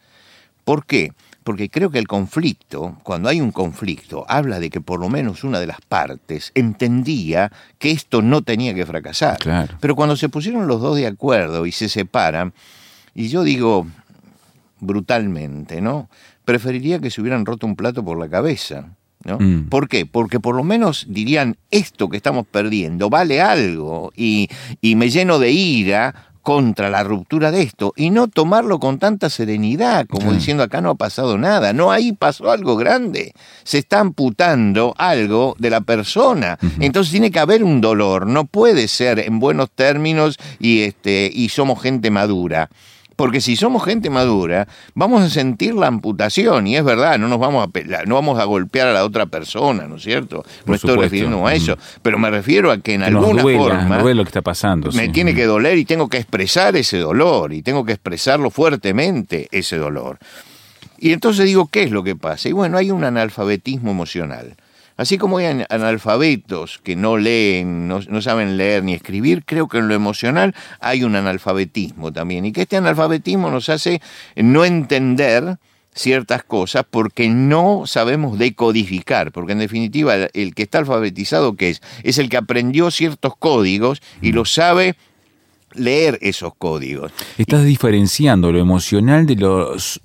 ¿Por 0.65 0.87
qué? 0.87 1.13
Porque 1.45 1.69
creo 1.69 1.91
que 1.91 1.99
el 1.99 2.09
conflicto, 2.09 2.97
cuando 3.03 3.29
hay 3.29 3.41
un 3.41 3.53
conflicto, 3.53 4.25
habla 4.29 4.59
de 4.59 4.71
que 4.71 4.81
por 4.81 4.99
lo 4.99 5.11
menos 5.11 5.45
una 5.45 5.61
de 5.61 5.67
las 5.67 5.81
partes 5.83 6.51
entendía 6.55 7.53
que 7.79 7.91
esto 7.91 8.23
no 8.23 8.43
tenía 8.43 8.75
que 8.75 8.87
fracasar. 8.87 9.39
Claro. 9.39 9.77
Pero 9.79 9.95
cuando 9.95 10.17
se 10.17 10.31
pusieron 10.31 10.67
los 10.67 10.81
dos 10.81 10.97
de 10.97 11.07
acuerdo 11.07 11.67
y 11.67 11.73
se 11.73 11.91
separan, 11.91 12.55
y 13.15 13.29
yo 13.29 13.45
digo 13.45 13.87
brutalmente, 14.81 15.81
¿no? 15.81 16.09
Preferiría 16.45 16.99
que 16.99 17.11
se 17.11 17.21
hubieran 17.21 17.47
roto 17.47 17.67
un 17.67 17.77
plato 17.77 18.05
por 18.05 18.19
la 18.19 18.29
cabeza. 18.29 18.97
¿No? 19.25 19.39
Mm. 19.39 19.71
¿Por 19.71 19.89
qué? 19.89 20.05
Porque 20.05 20.39
por 20.39 20.55
lo 20.55 20.65
menos 20.65 21.07
dirían, 21.09 21.57
esto 21.71 22.11
que 22.11 22.19
estamos 22.19 22.47
perdiendo 22.47 23.09
vale 23.09 23.41
algo 23.41 24.13
y, 24.15 24.51
y, 24.83 24.97
me 24.97 25.09
lleno 25.09 25.39
de 25.39 25.51
ira 25.51 26.34
contra 26.45 26.91
la 26.91 27.03
ruptura 27.03 27.51
de 27.51 27.63
esto 27.63 27.95
y 27.97 28.11
no 28.11 28.29
tomarlo 28.29 28.79
con 28.79 28.99
tanta 28.99 29.31
serenidad, 29.31 30.07
como 30.07 30.31
sí. 30.31 30.37
diciendo 30.37 30.63
acá 30.63 30.83
no 30.83 30.91
ha 30.91 30.95
pasado 30.95 31.39
nada, 31.39 31.73
no, 31.73 31.91
ahí 31.91 32.13
pasó 32.13 32.51
algo 32.53 32.77
grande, 32.77 33.33
se 33.65 33.79
está 33.79 34.01
amputando 34.01 34.95
algo 34.99 35.57
de 35.59 35.71
la 35.71 35.81
persona, 35.81 36.59
uh 36.63 36.67
-huh. 36.67 36.85
entonces 36.85 37.11
tiene 37.13 37.31
que 37.31 37.41
haber 37.41 37.65
un 37.65 37.81
dolor, 37.81 38.27
no 38.27 38.45
puede 38.45 38.89
ser 38.89 39.21
en 39.21 39.41
buenos 39.41 39.71
términos 39.71 40.37
y, 40.61 40.83
este, 40.83 41.31
y 41.35 41.49
somos 41.49 41.81
gente 41.81 42.11
madura. 42.11 42.69
Porque 43.17 43.41
si 43.41 43.57
somos 43.57 43.85
gente 43.85 44.11
madura, 44.11 44.67
vamos 44.95 45.23
a 45.23 45.31
sentir 45.31 45.75
la 45.75 45.87
amputación, 45.87 46.67
y 46.67 46.77
es 46.77 46.85
verdad, 46.85 47.19
no 47.19 47.29
nos 47.29 47.39
vamos 47.39 47.65
a 47.65 47.69
pe- 47.71 47.87
no 48.07 48.15
vamos 48.17 48.41
a 48.41 48.45
golpear 48.45 48.89
a 48.89 48.93
la 48.93 49.05
otra 49.05 49.27
persona, 49.27 49.87
¿no 49.87 49.97
es 49.97 50.03
cierto? 50.03 50.45
No 50.67 50.75
estoy 50.75 50.91
supuesto. 50.91 51.01
refiriendo 51.03 51.47
a 51.47 51.55
eso, 51.55 51.77
pero 52.03 52.19
me 52.19 52.31
refiero 52.31 52.71
a 52.73 52.79
que 52.79 52.95
en 52.95 53.03
Que 53.03 53.11
nos 53.11 53.23
alguna 53.25 53.43
duela, 53.43 53.59
forma 53.63 53.89
nos 53.97 54.03
duele 54.03 54.17
lo 54.19 54.25
que 54.25 54.31
está 54.31 54.43
pasando. 54.43 54.91
me 54.93 55.07
sí. 55.07 55.13
tiene 55.13 55.35
que 55.35 55.45
doler 55.47 55.79
y 55.79 55.85
tengo 55.85 56.09
que 56.09 56.17
expresar 56.19 56.75
ese 56.77 56.99
dolor, 56.99 57.53
y 57.53 57.63
tengo 57.63 57.85
que 57.85 57.93
expresarlo 57.93 58.51
fuertemente, 58.51 59.49
ese 59.53 59.77
dolor. 59.77 60.19
Y 60.99 61.13
entonces 61.13 61.45
digo, 61.47 61.67
¿qué 61.69 61.83
es 61.83 61.91
lo 61.91 62.03
que 62.03 62.17
pasa? 62.17 62.49
Y 62.49 62.53
bueno, 62.53 62.79
hay 62.79 62.91
un 62.91 63.05
analfabetismo 63.05 63.91
emocional. 63.91 64.55
Así 64.97 65.19
como 65.19 65.39
hay 65.39 65.47
an- 65.47 65.67
analfabetos 65.71 66.79
que 66.85 66.95
no 66.97 67.17
leen, 67.17 67.89
no, 67.89 68.01
no 68.09 68.23
saben 68.23 68.57
leer 68.57 68.85
ni 68.85 68.95
escribir, 68.95 69.43
creo 69.45 69.69
que 69.69 69.79
en 69.79 69.89
lo 69.89 69.95
emocional 69.95 70.55
hay 70.81 71.03
un 71.03 71.17
analfabetismo 71.17 72.13
también. 72.13 72.45
Y 72.45 72.53
que 72.53 72.63
este 72.63 72.77
analfabetismo 72.77 73.51
nos 73.51 73.69
hace 73.69 74.01
no 74.37 74.65
entender 74.65 75.57
ciertas 75.93 76.43
cosas 76.45 76.85
porque 76.91 77.29
no 77.29 77.85
sabemos 77.87 78.39
decodificar, 78.39 79.31
porque 79.33 79.53
en 79.53 79.59
definitiva 79.61 80.15
el- 80.17 80.55
que 80.55 80.63
está 80.65 80.79
alfabetizado, 80.79 81.55
¿qué 81.57 81.71
es? 81.71 81.83
Es 82.03 82.19
el 82.19 82.29
que 82.29 82.37
aprendió 82.37 82.91
ciertos 82.91 83.35
códigos 83.37 84.01
y 84.21 84.33
lo 84.33 84.45
sabe 84.45 84.97
leer 85.75 86.19
esos 86.23 86.53
códigos. 86.57 87.13
Estás 87.39 87.65
diferenciando 87.65 88.53
lo 88.53 88.61
emocional 88.61 89.27
de 89.27 89.35
lo 89.37 89.75
s- 89.75 89.99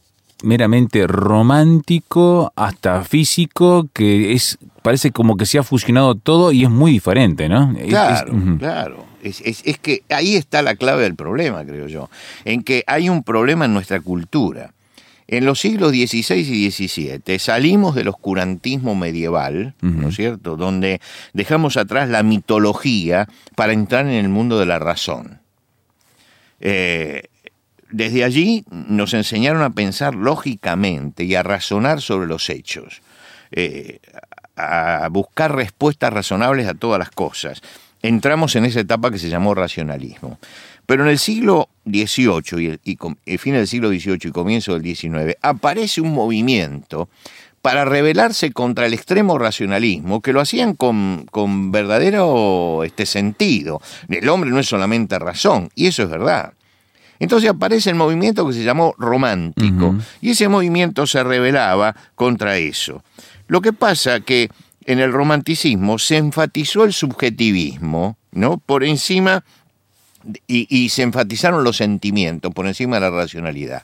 meramente 0.43 1.05
romántico 1.08 2.51
hasta 2.55 3.03
físico, 3.03 3.88
que 3.93 4.34
es 4.34 4.58
parece 4.81 5.12
como 5.12 5.36
que 5.36 5.46
se 5.46 5.58
ha 5.60 5.63
fusionado 5.63 6.15
todo 6.15 6.51
y 6.51 6.63
es 6.63 6.69
muy 6.69 6.91
diferente, 6.91 7.50
¿no? 7.50 7.74
Es- 7.77 7.88
Claro, 7.89 8.34
claro. 8.58 9.05
Es, 9.22 9.41
es- 9.41 9.62
es 9.65 9.77
que 9.77 10.03
ahí 10.10 10.36
está 10.36 10.62
la 10.62 10.75
clave 10.75 11.03
del 11.03 11.15
problema, 11.15 11.65
creo 11.65 11.88
yo. 11.88 12.10
En 12.46 12.63
que 12.63 12.84
hay 12.88 13.10
un 13.10 13.24
problema 13.24 13.65
en 13.65 13.74
nuestra 13.74 14.00
cultura. 14.00 14.74
En 15.27 15.46
los 15.46 15.60
siglos 15.60 15.91
XVI 15.91 16.38
y 16.39 16.72
XVII 16.72 17.38
salimos 17.38 17.93
del 17.93 18.08
oscurantismo 18.08 18.96
medieval, 18.96 19.75
¿no 19.81 20.08
es 20.10 20.15
cierto? 20.15 20.55
Donde 20.55 21.01
dejamos 21.34 21.77
atrás 21.77 22.10
la 22.10 22.24
mitología 22.24 23.27
para 23.55 23.74
entrar 23.74 24.08
en 24.08 24.13
el 24.13 24.29
mundo 24.29 24.58
de 24.58 24.65
la 24.65 24.79
razón. 24.79 25.39
Eh, 26.62 27.24
desde 27.91 28.24
allí 28.24 28.65
nos 28.69 29.13
enseñaron 29.13 29.62
a 29.62 29.72
pensar 29.72 30.15
lógicamente 30.15 31.24
y 31.24 31.36
a 31.36 31.43
razonar 31.43 32.01
sobre 32.01 32.27
los 32.27 32.50
hechos, 32.50 33.01
eh, 33.51 34.00
a 34.55 35.08
buscar 35.12 35.55
respuestas 35.55 36.13
razonables 36.13 36.67
a 36.67 36.74
todas 36.74 37.00
las 37.00 37.10
cosas. 37.10 37.62
Entramos 38.01 38.55
en 38.55 38.65
esa 38.65 38.79
etapa 38.79 39.12
que 39.12 39.19
se 39.19 39.29
llamó 39.29 39.55
racionalismo. 39.55 40.39
Pero 40.86 41.03
en 41.03 41.10
el 41.10 41.19
siglo 41.19 41.69
XVIII 41.86 42.60
y, 42.60 42.65
el, 42.67 42.79
el 43.25 43.39
fin 43.39 43.53
del 43.53 43.67
siglo 43.67 43.89
XVIII 43.89 44.19
y 44.24 44.31
comienzo 44.31 44.74
del 44.74 44.96
XIX 44.96 45.36
aparece 45.41 46.01
un 46.01 46.12
movimiento 46.12 47.10
para 47.62 47.86
rebelarse 47.86 48.51
contra 48.51 48.86
el 48.86 48.93
extremo 48.93 49.38
racionalismo, 49.38 50.22
que 50.22 50.34
lo 50.34 50.41
hacían 50.41 50.74
con, 50.74 51.27
con 51.29 51.72
verdadero 51.72 52.84
este, 52.84 53.05
sentido. 53.05 53.81
El 54.08 54.29
hombre 54.29 54.50
no 54.50 54.60
es 54.60 54.67
solamente 54.67 55.19
razón, 55.19 55.69
y 55.75 55.88
eso 55.88 56.03
es 56.03 56.10
verdad. 56.10 56.53
Entonces 57.20 57.50
aparece 57.50 57.90
el 57.90 57.96
movimiento 57.96 58.48
que 58.48 58.54
se 58.54 58.64
llamó 58.64 58.96
romántico, 58.98 59.96
y 60.22 60.32
ese 60.32 60.48
movimiento 60.48 61.06
se 61.06 61.24
rebelaba 61.24 61.96
contra 62.16 62.58
eso. 62.58 63.04
Lo 63.48 63.62
que 63.62 63.74
pasa 63.74 64.22
que 64.22 64.50
en 64.86 65.00
el 65.00 65.12
romanticismo 65.12 66.00
se 66.00 66.18
enfatizó 66.18 66.86
el 66.86 66.94
subjetivismo, 66.94 68.18
¿no? 68.32 68.58
Por 68.58 68.84
encima 68.84 69.44
y, 70.48 70.68
y 70.70 70.90
se 70.90 71.04
enfatizaron 71.04 71.64
los 71.64 71.78
sentimientos 71.78 72.54
por 72.54 72.68
encima 72.68 72.96
de 72.96 73.02
la 73.02 73.10
racionalidad. 73.10 73.84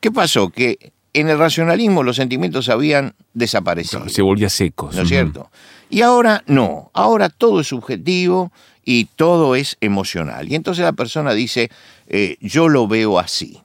¿Qué 0.00 0.10
pasó? 0.10 0.50
Que 0.50 0.92
en 1.12 1.28
el 1.28 1.38
racionalismo 1.38 2.02
los 2.02 2.16
sentimientos 2.16 2.68
habían 2.68 3.14
desaparecido. 3.34 4.08
Se 4.08 4.22
volvía 4.22 4.48
secos. 4.48 4.94
¿No 4.94 5.02
es 5.02 5.08
cierto? 5.08 5.50
Y 5.90 6.02
ahora 6.02 6.42
no, 6.46 6.90
ahora 6.92 7.28
todo 7.28 7.60
es 7.60 7.68
subjetivo 7.68 8.52
y 8.84 9.06
todo 9.06 9.54
es 9.54 9.76
emocional. 9.80 10.50
Y 10.50 10.54
entonces 10.54 10.84
la 10.84 10.92
persona 10.92 11.32
dice, 11.32 11.70
eh, 12.06 12.36
yo 12.40 12.68
lo 12.68 12.88
veo 12.88 13.18
así, 13.18 13.62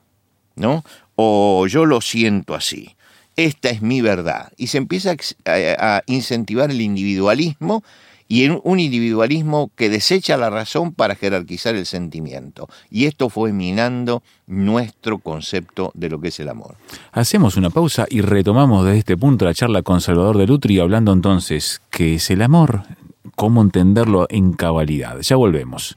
¿no? 0.56 0.84
O 1.16 1.66
yo 1.66 1.86
lo 1.86 2.00
siento 2.00 2.54
así. 2.54 2.96
Esta 3.36 3.70
es 3.70 3.82
mi 3.82 4.00
verdad. 4.00 4.52
Y 4.56 4.68
se 4.68 4.78
empieza 4.78 5.14
a 5.46 6.02
incentivar 6.06 6.70
el 6.70 6.80
individualismo 6.80 7.82
y 8.28 8.44
en 8.44 8.60
un 8.64 8.80
individualismo 8.80 9.70
que 9.76 9.88
desecha 9.88 10.36
la 10.36 10.50
razón 10.50 10.92
para 10.92 11.14
jerarquizar 11.14 11.74
el 11.74 11.86
sentimiento. 11.86 12.68
Y 12.90 13.04
esto 13.06 13.28
fue 13.28 13.52
minando 13.52 14.22
nuestro 14.46 15.18
concepto 15.18 15.92
de 15.94 16.08
lo 16.08 16.20
que 16.20 16.28
es 16.28 16.40
el 16.40 16.48
amor. 16.48 16.76
Hacemos 17.12 17.56
una 17.56 17.70
pausa 17.70 18.06
y 18.08 18.20
retomamos 18.20 18.84
desde 18.84 18.98
este 18.98 19.16
punto 19.16 19.44
la 19.44 19.54
charla 19.54 19.82
con 19.82 20.00
Salvador 20.00 20.38
de 20.38 20.46
Lutri, 20.46 20.78
hablando 20.78 21.12
entonces 21.12 21.80
qué 21.90 22.14
es 22.14 22.30
el 22.30 22.42
amor, 22.42 22.82
cómo 23.36 23.62
entenderlo 23.62 24.26
en 24.30 24.52
cabalidad. 24.52 25.20
Ya 25.20 25.36
volvemos. 25.36 25.96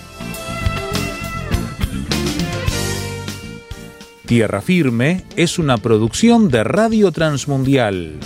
Tierra 4.31 4.61
Firme 4.61 5.25
es 5.35 5.59
una 5.59 5.75
producción 5.75 6.47
de 6.47 6.63
Radio 6.63 7.11
Transmundial. 7.11 8.17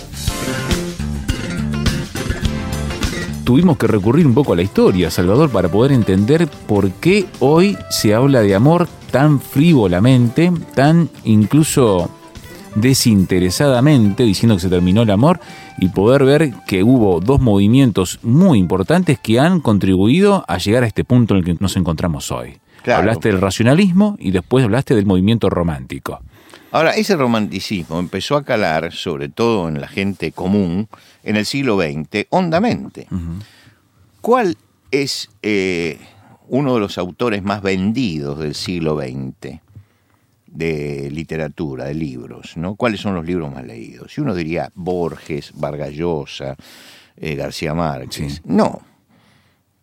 Tuvimos 3.42 3.76
que 3.76 3.88
recurrir 3.88 4.24
un 4.24 4.32
poco 4.32 4.52
a 4.52 4.56
la 4.56 4.62
historia, 4.62 5.10
Salvador, 5.10 5.50
para 5.50 5.68
poder 5.68 5.90
entender 5.90 6.46
por 6.68 6.92
qué 6.92 7.26
hoy 7.40 7.76
se 7.90 8.14
habla 8.14 8.42
de 8.42 8.54
amor 8.54 8.86
tan 9.10 9.40
frívolamente, 9.40 10.52
tan 10.76 11.10
incluso 11.24 12.08
desinteresadamente, 12.76 14.22
diciendo 14.22 14.54
que 14.54 14.62
se 14.62 14.70
terminó 14.70 15.02
el 15.02 15.10
amor, 15.10 15.40
y 15.80 15.88
poder 15.88 16.24
ver 16.24 16.52
que 16.68 16.84
hubo 16.84 17.18
dos 17.18 17.40
movimientos 17.40 18.20
muy 18.22 18.60
importantes 18.60 19.18
que 19.18 19.40
han 19.40 19.60
contribuido 19.60 20.44
a 20.46 20.58
llegar 20.58 20.84
a 20.84 20.86
este 20.86 21.02
punto 21.02 21.34
en 21.34 21.38
el 21.38 21.44
que 21.44 21.56
nos 21.58 21.76
encontramos 21.76 22.30
hoy. 22.30 22.60
Claro. 22.86 23.00
Hablaste 23.00 23.30
del 23.30 23.40
racionalismo 23.40 24.16
y 24.20 24.30
después 24.30 24.64
hablaste 24.64 24.94
del 24.94 25.06
movimiento 25.06 25.50
romántico. 25.50 26.20
Ahora, 26.70 26.92
ese 26.92 27.16
romanticismo 27.16 27.98
empezó 27.98 28.36
a 28.36 28.44
calar, 28.44 28.92
sobre 28.92 29.28
todo 29.28 29.66
en 29.66 29.80
la 29.80 29.88
gente 29.88 30.30
común, 30.30 30.86
en 31.24 31.34
el 31.34 31.46
siglo 31.46 31.80
XX, 31.80 32.26
hondamente. 32.30 33.08
¿Cuál 34.20 34.56
es 34.92 35.30
eh, 35.42 35.98
uno 36.46 36.74
de 36.74 36.80
los 36.80 36.96
autores 36.96 37.42
más 37.42 37.60
vendidos 37.60 38.38
del 38.38 38.54
siglo 38.54 38.96
XX 38.96 39.58
de 40.46 41.10
literatura, 41.10 41.86
de 41.86 41.94
libros? 41.94 42.56
¿no? 42.56 42.76
¿Cuáles 42.76 43.00
son 43.00 43.16
los 43.16 43.26
libros 43.26 43.52
más 43.52 43.64
leídos? 43.64 44.16
Y 44.16 44.20
uno 44.20 44.32
diría 44.32 44.70
Borges, 44.76 45.50
Vargas 45.56 45.90
Llosa, 45.90 46.54
eh, 47.16 47.34
García 47.34 47.74
Márquez. 47.74 48.34
Sí. 48.34 48.40
No. 48.44 48.80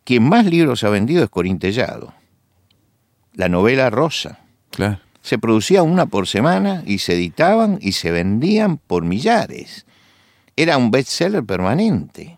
Quien 0.05 0.23
más 0.23 0.45
libros 0.45 0.85
ha 0.85 0.89
vendido 0.89 1.21
es 1.21 1.29
Corín 1.29 1.59
Tellado. 1.59 2.13
La 3.35 3.49
novela 3.49 3.89
Rosa 3.89 4.39
Claro. 4.71 4.99
se 5.21 5.37
producía 5.37 5.83
una 5.83 6.05
por 6.05 6.27
semana 6.27 6.83
y 6.85 6.99
se 6.99 7.13
editaban 7.13 7.79
y 7.81 7.93
se 7.93 8.11
vendían 8.11 8.77
por 8.77 9.03
millares. 9.03 9.85
Era 10.55 10.77
un 10.77 10.91
bestseller 10.91 11.43
permanente. 11.43 12.37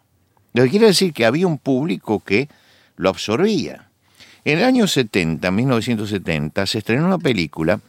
Lo 0.54 0.64
que 0.64 0.70
quiere 0.70 0.86
decir 0.88 1.12
que 1.14 1.26
había 1.26 1.48
un 1.48 1.58
público 1.58 2.22
que 2.22 2.48
lo 2.96 3.10
absorbía. 3.10 3.90
En 4.46 4.60
el 4.60 4.64
año 4.64 4.88
70, 4.88 5.52
1970, 5.52 6.66
se 6.66 6.78
estrenó 6.78 7.06
una 7.08 7.18
película 7.18 7.80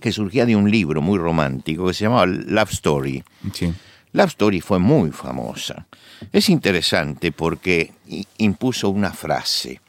que 0.00 0.12
surgía 0.12 0.46
de 0.46 0.54
un 0.56 0.70
libro 0.70 1.02
muy 1.02 1.18
romántico 1.18 1.86
que 1.86 1.94
se 1.94 2.04
llamaba 2.04 2.26
Love 2.26 2.72
Story. 2.72 3.24
Sí. 3.52 3.72
Love 4.12 4.28
Story 4.30 4.60
fue 4.60 4.78
muy 4.78 5.10
famosa. 5.10 5.86
Es 6.32 6.48
interesante 6.48 7.32
porque 7.32 7.92
impuso 8.38 8.90
una 8.90 9.10
frase. 9.10 9.80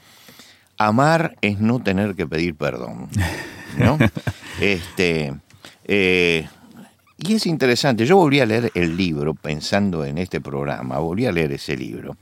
Amar 0.87 1.35
es 1.41 1.59
no 1.59 1.79
tener 1.79 2.15
que 2.15 2.27
pedir 2.27 2.55
perdón. 2.55 3.09
¿no? 3.77 3.97
este, 4.61 5.33
eh, 5.85 6.47
y 7.17 7.35
es 7.35 7.45
interesante, 7.45 8.05
yo 8.05 8.17
volví 8.17 8.39
a 8.39 8.45
leer 8.45 8.71
el 8.73 8.97
libro 8.97 9.33
pensando 9.33 10.05
en 10.05 10.17
este 10.17 10.41
programa, 10.41 10.97
volví 10.99 11.25
a 11.25 11.31
leer 11.31 11.51
ese 11.51 11.77
libro. 11.77 12.17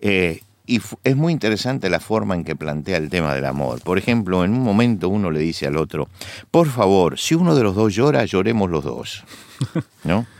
Eh, 0.00 0.40
y 0.66 0.82
es 1.02 1.16
muy 1.16 1.32
interesante 1.32 1.88
la 1.88 1.98
forma 1.98 2.34
en 2.34 2.44
que 2.44 2.54
plantea 2.54 2.98
el 2.98 3.08
tema 3.08 3.34
del 3.34 3.46
amor. 3.46 3.80
Por 3.80 3.96
ejemplo, 3.96 4.44
en 4.44 4.52
un 4.52 4.60
momento 4.60 5.08
uno 5.08 5.30
le 5.30 5.40
dice 5.40 5.66
al 5.66 5.78
otro, 5.78 6.08
por 6.50 6.68
favor, 6.68 7.18
si 7.18 7.34
uno 7.34 7.54
de 7.54 7.62
los 7.62 7.74
dos 7.74 7.94
llora, 7.94 8.26
lloremos 8.26 8.70
los 8.70 8.84
dos. 8.84 9.24
¿No? 10.04 10.26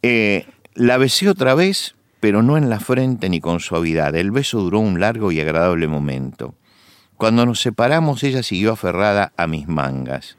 Eh, 0.00 0.46
la 0.74 0.96
besé 0.96 1.28
otra 1.28 1.56
vez, 1.56 1.96
pero 2.20 2.42
no 2.42 2.56
en 2.56 2.68
la 2.70 2.80
frente 2.80 3.28
ni 3.28 3.40
con 3.40 3.60
suavidad. 3.60 4.14
El 4.14 4.30
beso 4.30 4.60
duró 4.60 4.80
un 4.80 5.00
largo 5.00 5.32
y 5.32 5.40
agradable 5.40 5.88
momento. 5.88 6.54
Cuando 7.16 7.44
nos 7.46 7.60
separamos, 7.60 8.22
ella 8.22 8.42
siguió 8.42 8.72
aferrada 8.72 9.32
a 9.36 9.46
mis 9.46 9.68
mangas. 9.68 10.36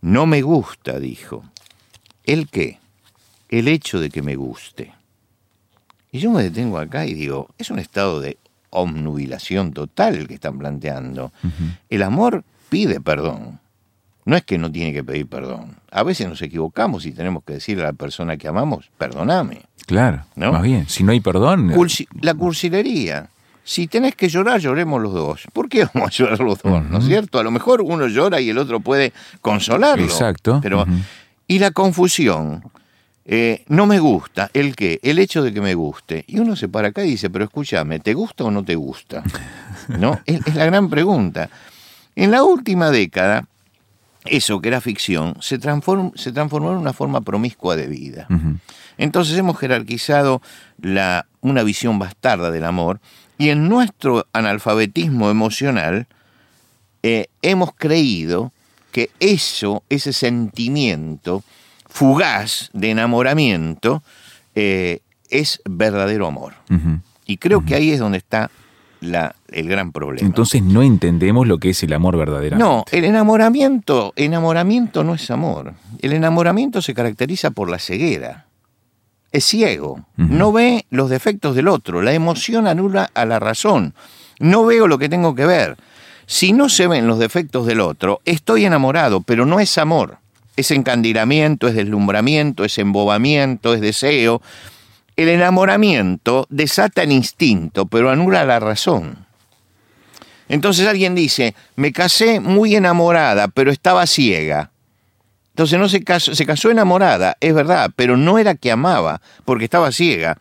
No 0.00 0.26
me 0.26 0.42
gusta, 0.42 0.98
dijo. 0.98 1.44
¿El 2.24 2.48
qué? 2.48 2.78
El 3.48 3.68
hecho 3.68 4.00
de 4.00 4.10
que 4.10 4.22
me 4.22 4.36
guste. 4.36 4.94
Y 6.10 6.18
yo 6.18 6.30
me 6.30 6.42
detengo 6.42 6.78
acá 6.78 7.06
y 7.06 7.14
digo, 7.14 7.48
es 7.56 7.70
un 7.70 7.78
estado 7.78 8.20
de 8.20 8.36
omnubilación 8.70 9.72
total 9.72 10.16
el 10.16 10.28
que 10.28 10.34
están 10.34 10.58
planteando. 10.58 11.32
El 11.88 12.02
amor 12.02 12.44
pide 12.68 13.00
perdón. 13.00 13.60
No 14.24 14.36
es 14.36 14.44
que 14.44 14.58
no 14.58 14.70
tiene 14.70 14.92
que 14.92 15.02
pedir 15.02 15.26
perdón. 15.26 15.76
A 15.90 16.02
veces 16.02 16.28
nos 16.28 16.40
equivocamos 16.42 17.06
y 17.06 17.12
tenemos 17.12 17.42
que 17.44 17.54
decirle 17.54 17.82
a 17.82 17.86
la 17.86 17.92
persona 17.92 18.36
que 18.36 18.48
amamos, 18.48 18.90
perdóname. 18.98 19.62
Claro, 19.86 20.24
¿no? 20.36 20.52
más 20.52 20.62
bien, 20.62 20.88
si 20.88 21.02
no 21.02 21.12
hay 21.12 21.20
perdón... 21.20 21.72
la 22.20 22.34
cursilería. 22.34 23.28
Si 23.64 23.86
tenés 23.86 24.16
que 24.16 24.28
llorar, 24.28 24.60
lloremos 24.60 25.00
los 25.00 25.12
dos. 25.12 25.42
¿Por 25.52 25.68
qué 25.68 25.86
vamos 25.94 26.08
a 26.08 26.12
llorar 26.12 26.40
los 26.40 26.62
dos? 26.62 26.84
¿No 26.84 26.98
es 26.98 27.04
cierto? 27.04 27.38
A 27.38 27.42
lo 27.42 27.50
mejor 27.50 27.80
uno 27.82 28.08
llora 28.08 28.40
y 28.40 28.50
el 28.50 28.58
otro 28.58 28.80
puede 28.80 29.12
consolarlo. 29.40 30.04
Exacto. 30.04 30.60
Pero, 30.62 30.84
Y 31.46 31.58
la 31.58 31.70
confusión. 31.70 32.64
Eh, 33.24 33.64
no 33.68 33.86
me 33.86 34.00
gusta. 34.00 34.50
¿El 34.52 34.74
qué? 34.74 34.98
El 35.02 35.20
hecho 35.20 35.42
de 35.42 35.52
que 35.52 35.60
me 35.60 35.74
guste. 35.74 36.24
Y 36.26 36.40
uno 36.40 36.56
se 36.56 36.68
para 36.68 36.88
acá 36.88 37.04
y 37.04 37.10
dice, 37.10 37.30
pero 37.30 37.44
escúchame, 37.44 38.00
¿te 38.00 38.14
gusta 38.14 38.44
o 38.44 38.50
no 38.50 38.64
te 38.64 38.74
gusta? 38.74 39.22
¿No? 39.88 40.20
es, 40.26 40.54
la 40.54 40.64
gran 40.64 40.90
pregunta. 40.90 41.48
En 42.16 42.30
la 42.32 42.42
última 42.42 42.90
década, 42.90 43.46
eso 44.24 44.60
que 44.60 44.68
era 44.68 44.80
ficción 44.80 45.34
se, 45.40 45.58
se 45.58 46.32
transformó 46.32 46.72
en 46.72 46.78
una 46.78 46.92
forma 46.92 47.20
promiscua 47.20 47.76
de 47.76 47.86
vida. 47.86 48.28
Entonces 48.98 49.36
hemos 49.36 49.58
jerarquizado 49.58 50.42
la, 50.80 51.26
una 51.40 51.62
visión 51.62 51.98
bastarda 51.98 52.50
del 52.50 52.64
amor 52.64 53.00
y 53.38 53.50
en 53.50 53.68
nuestro 53.68 54.26
analfabetismo 54.32 55.30
emocional 55.30 56.06
eh, 57.02 57.26
hemos 57.42 57.74
creído 57.74 58.52
que 58.92 59.10
eso, 59.18 59.82
ese 59.88 60.12
sentimiento, 60.12 61.42
fugaz 61.88 62.70
de 62.72 62.90
enamoramiento 62.90 64.02
eh, 64.54 65.00
es 65.30 65.60
verdadero 65.64 66.26
amor. 66.26 66.54
Y 67.26 67.38
creo 67.38 67.64
que 67.64 67.74
ahí 67.74 67.90
es 67.90 67.98
donde 67.98 68.18
está 68.18 68.50
la, 69.00 69.34
el 69.54 69.68
gran 69.68 69.92
problema. 69.92 70.26
Entonces 70.26 70.62
no 70.62 70.82
entendemos 70.82 71.46
lo 71.46 71.58
que 71.58 71.70
es 71.70 71.82
el 71.82 71.92
amor 71.92 72.16
verdadero. 72.16 72.56
No, 72.56 72.84
el 72.90 73.04
enamoramiento, 73.04 74.12
enamoramiento 74.16 75.04
no 75.04 75.14
es 75.14 75.30
amor. 75.30 75.74
El 76.00 76.12
enamoramiento 76.12 76.82
se 76.82 76.94
caracteriza 76.94 77.50
por 77.50 77.70
la 77.70 77.78
ceguera. 77.78 78.46
Es 79.30 79.44
ciego, 79.46 80.04
no 80.16 80.52
ve 80.52 80.84
los 80.90 81.08
defectos 81.08 81.56
del 81.56 81.68
otro, 81.68 82.02
la 82.02 82.12
emoción 82.12 82.66
anula 82.66 83.10
a 83.14 83.24
la 83.24 83.38
razón. 83.38 83.94
No 84.38 84.66
veo 84.66 84.86
lo 84.86 84.98
que 84.98 85.08
tengo 85.08 85.34
que 85.34 85.46
ver. 85.46 85.78
Si 86.26 86.52
no 86.52 86.68
se 86.68 86.86
ven 86.86 87.06
los 87.06 87.18
defectos 87.18 87.66
del 87.66 87.80
otro, 87.80 88.20
estoy 88.26 88.66
enamorado, 88.66 89.22
pero 89.22 89.46
no 89.46 89.58
es 89.58 89.78
amor 89.78 90.18
es 90.56 90.70
encandilamiento, 90.70 91.68
es 91.68 91.74
deslumbramiento, 91.74 92.64
es 92.64 92.78
embobamiento, 92.78 93.74
es 93.74 93.80
deseo. 93.80 94.42
El 95.16 95.28
enamoramiento 95.28 96.46
desata 96.50 97.02
el 97.02 97.12
instinto, 97.12 97.86
pero 97.86 98.10
anula 98.10 98.44
la 98.44 98.60
razón. 98.60 99.21
Entonces 100.52 100.86
alguien 100.86 101.14
dice, 101.14 101.54
me 101.76 101.92
casé 101.92 102.38
muy 102.38 102.76
enamorada, 102.76 103.48
pero 103.48 103.70
estaba 103.70 104.06
ciega. 104.06 104.70
Entonces 105.52 105.78
no 105.78 105.88
se 105.88 106.04
casó, 106.04 106.34
se 106.34 106.44
casó 106.44 106.70
enamorada, 106.70 107.38
es 107.40 107.54
verdad, 107.54 107.90
pero 107.96 108.18
no 108.18 108.38
era 108.38 108.54
que 108.54 108.70
amaba, 108.70 109.22
porque 109.46 109.64
estaba 109.64 109.92
ciega. 109.92 110.36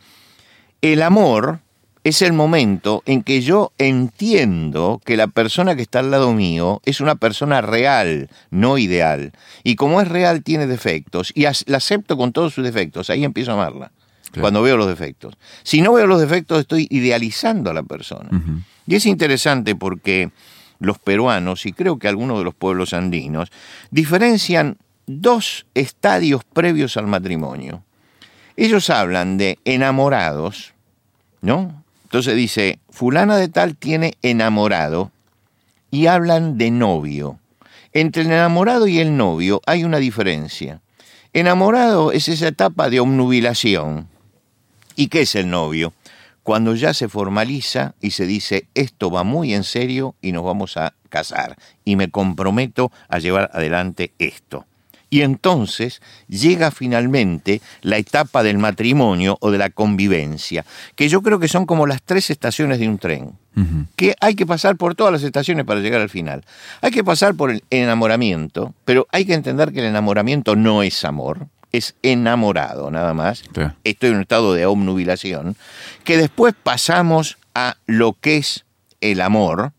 El 0.81 1.01
amor 1.01 1.61
es 2.03 2.21
el 2.21 2.33
momento 2.33 3.03
en 3.05 3.23
que 3.23 3.39
yo 3.41 3.71
entiendo 3.77 4.99
que 5.05 5.15
la 5.15 5.27
persona 5.27 5.77
que 5.77 5.81
está 5.83 5.99
al 5.99 6.11
lado 6.11 6.33
mío 6.33 6.81
es 6.83 6.99
una 6.99 7.15
persona 7.15 7.61
real, 7.61 8.29
no 8.49 8.77
ideal. 8.77 9.31
Y 9.63 9.77
como 9.77 10.01
es 10.01 10.09
real, 10.09 10.43
tiene 10.43 10.67
defectos. 10.67 11.31
Y 11.35 11.43
la 11.43 11.77
acepto 11.77 12.17
con 12.17 12.33
todos 12.33 12.53
sus 12.53 12.65
defectos. 12.65 13.09
Ahí 13.09 13.23
empiezo 13.23 13.51
a 13.51 13.53
amarla. 13.53 13.93
Cuando 14.39 14.61
veo 14.61 14.77
los 14.77 14.87
defectos. 14.87 15.35
Si 15.63 15.81
no 15.81 15.93
veo 15.93 16.07
los 16.07 16.21
defectos, 16.21 16.59
estoy 16.59 16.87
idealizando 16.89 17.69
a 17.69 17.73
la 17.73 17.83
persona. 17.83 18.29
Y 18.87 18.95
es 18.95 19.05
interesante 19.05 19.75
porque 19.75 20.31
los 20.79 20.97
peruanos, 20.97 21.65
y 21.65 21.73
creo 21.73 21.99
que 21.99 22.07
algunos 22.07 22.39
de 22.39 22.43
los 22.43 22.55
pueblos 22.55 22.93
andinos, 22.93 23.51
diferencian 23.91 24.77
dos 25.05 25.65
estadios 25.75 26.43
previos 26.43 26.97
al 26.97 27.07
matrimonio. 27.07 27.83
Ellos 28.55 28.89
hablan 28.89 29.37
de 29.37 29.59
enamorados, 29.65 30.73
¿no? 31.41 31.83
Entonces 32.03 32.35
dice, 32.35 32.79
fulana 32.89 33.37
de 33.37 33.47
tal 33.47 33.75
tiene 33.75 34.15
enamorado 34.21 35.11
y 35.91 36.07
hablan 36.07 36.57
de 36.57 36.71
novio. 36.71 37.39
Entre 37.93 38.23
el 38.23 38.27
enamorado 38.27 38.87
y 38.87 38.99
el 38.99 39.15
novio 39.17 39.61
hay 39.65 39.83
una 39.83 39.97
diferencia. 39.97 40.81
Enamorado 41.33 42.11
es 42.11 42.27
esa 42.27 42.47
etapa 42.47 42.89
de 42.89 42.99
omnubilación. 42.99 44.07
¿Y 44.95 45.07
qué 45.07 45.21
es 45.21 45.35
el 45.35 45.49
novio? 45.49 45.93
Cuando 46.43 46.75
ya 46.75 46.93
se 46.93 47.07
formaliza 47.07 47.93
y 48.01 48.11
se 48.11 48.25
dice, 48.25 48.65
esto 48.73 49.11
va 49.11 49.23
muy 49.23 49.53
en 49.53 49.63
serio 49.63 50.15
y 50.21 50.31
nos 50.31 50.43
vamos 50.43 50.75
a 50.77 50.93
casar 51.09 51.55
y 51.85 51.95
me 51.95 52.09
comprometo 52.09 52.91
a 53.09 53.19
llevar 53.19 53.51
adelante 53.53 54.11
esto. 54.17 54.65
Y 55.13 55.23
entonces 55.23 56.01
llega 56.29 56.71
finalmente 56.71 57.61
la 57.81 57.97
etapa 57.97 58.43
del 58.43 58.57
matrimonio 58.57 59.37
o 59.41 59.51
de 59.51 59.57
la 59.57 59.69
convivencia, 59.69 60.65
que 60.95 61.09
yo 61.09 61.21
creo 61.21 61.37
que 61.37 61.49
son 61.49 61.65
como 61.65 61.85
las 61.85 62.01
tres 62.01 62.29
estaciones 62.29 62.79
de 62.79 62.87
un 62.87 62.97
tren, 62.97 63.37
que 63.97 64.15
hay 64.21 64.35
que 64.35 64.45
pasar 64.45 64.77
por 64.77 64.95
todas 64.95 65.11
las 65.11 65.23
estaciones 65.23 65.65
para 65.65 65.81
llegar 65.81 65.99
al 65.99 66.09
final. 66.09 66.45
Hay 66.81 66.91
que 66.91 67.03
pasar 67.03 67.35
por 67.35 67.51
el 67.51 67.61
enamoramiento, 67.69 68.73
pero 68.85 69.05
hay 69.11 69.25
que 69.25 69.33
entender 69.33 69.73
que 69.73 69.79
el 69.79 69.87
enamoramiento 69.87 70.55
no 70.55 70.81
es 70.81 71.03
amor, 71.03 71.49
es 71.71 71.95
enamorado 72.03 72.91
nada 72.91 73.13
más. 73.13 73.43
Estoy 73.83 74.09
en 74.09 74.15
un 74.15 74.21
estado 74.21 74.53
de 74.53 74.65
omnubilación, 74.65 75.55
que 76.03 76.17
después 76.17 76.53
pasamos 76.61 77.37
a 77.53 77.77
lo 77.85 78.13
que 78.19 78.37
es 78.37 78.65
el 79.01 79.21
amor, 79.21 79.73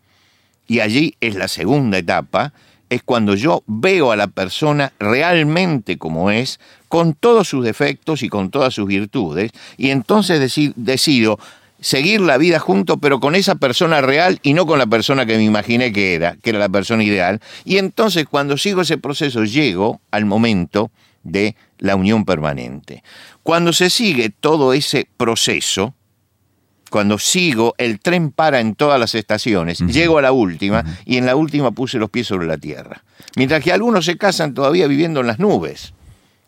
y 0.67 0.79
allí 0.79 1.15
es 1.21 1.35
la 1.35 1.47
segunda 1.47 1.97
etapa, 1.97 2.53
es 2.89 3.03
cuando 3.03 3.35
yo 3.35 3.63
veo 3.65 4.11
a 4.11 4.15
la 4.15 4.27
persona 4.27 4.93
realmente 4.99 5.97
como 5.97 6.31
es, 6.31 6.59
con 6.87 7.13
todos 7.13 7.47
sus 7.47 7.65
defectos 7.65 8.21
y 8.23 8.29
con 8.29 8.51
todas 8.51 8.73
sus 8.73 8.87
virtudes, 8.87 9.51
y 9.77 9.89
entonces 9.89 10.39
decido 10.75 11.39
seguir 11.79 12.21
la 12.21 12.37
vida 12.37 12.59
junto, 12.59 12.97
pero 12.97 13.19
con 13.19 13.35
esa 13.35 13.55
persona 13.55 14.01
real 14.01 14.39
y 14.41 14.53
no 14.53 14.65
con 14.65 14.79
la 14.79 14.87
persona 14.87 15.25
que 15.25 15.35
me 15.37 15.43
imaginé 15.43 15.91
que 15.91 16.15
era, 16.15 16.37
que 16.41 16.51
era 16.51 16.59
la 16.59 16.69
persona 16.69 17.03
ideal. 17.03 17.41
Y 17.65 17.77
entonces 17.77 18.25
cuando 18.29 18.57
sigo 18.57 18.81
ese 18.81 18.97
proceso 18.97 19.43
llego 19.43 19.99
al 20.11 20.25
momento 20.25 20.91
de 21.23 21.55
la 21.83 21.97
unión 21.97 22.23
permanente. 22.23 23.03
Cuando 23.43 23.73
se 23.73 23.89
sigue 23.89 24.29
todo 24.29 24.71
ese 24.71 25.05
proceso, 25.17 25.93
cuando 26.89 27.19
sigo, 27.19 27.75
el 27.77 27.99
tren 27.99 28.31
para 28.31 28.61
en 28.61 28.73
todas 28.73 28.97
las 28.97 29.15
estaciones, 29.15 29.79
llego 29.79 30.17
a 30.17 30.21
la 30.21 30.31
última 30.31 30.85
y 31.05 31.17
en 31.17 31.25
la 31.25 31.35
última 31.35 31.71
puse 31.71 31.99
los 31.99 32.09
pies 32.09 32.27
sobre 32.27 32.47
la 32.47 32.57
tierra. 32.57 33.03
Mientras 33.35 33.61
que 33.61 33.73
algunos 33.73 34.05
se 34.05 34.17
casan 34.17 34.53
todavía 34.53 34.87
viviendo 34.87 35.19
en 35.19 35.27
las 35.27 35.39
nubes. 35.39 35.93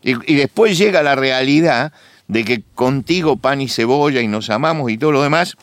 Y, 0.01 0.11
y 0.31 0.35
después 0.35 0.77
llega 0.77 1.03
la 1.03 1.15
realidad 1.15 1.91
de 2.29 2.45
que 2.45 2.63
contigo 2.73 3.35
pan 3.35 3.59
y 3.59 3.67
cebolla 3.67 4.21
y 4.21 4.29
nos 4.29 4.49
amamos 4.49 4.89
y 4.89 4.97
todo 4.97 5.11
lo 5.11 5.21
demás, 5.21 5.57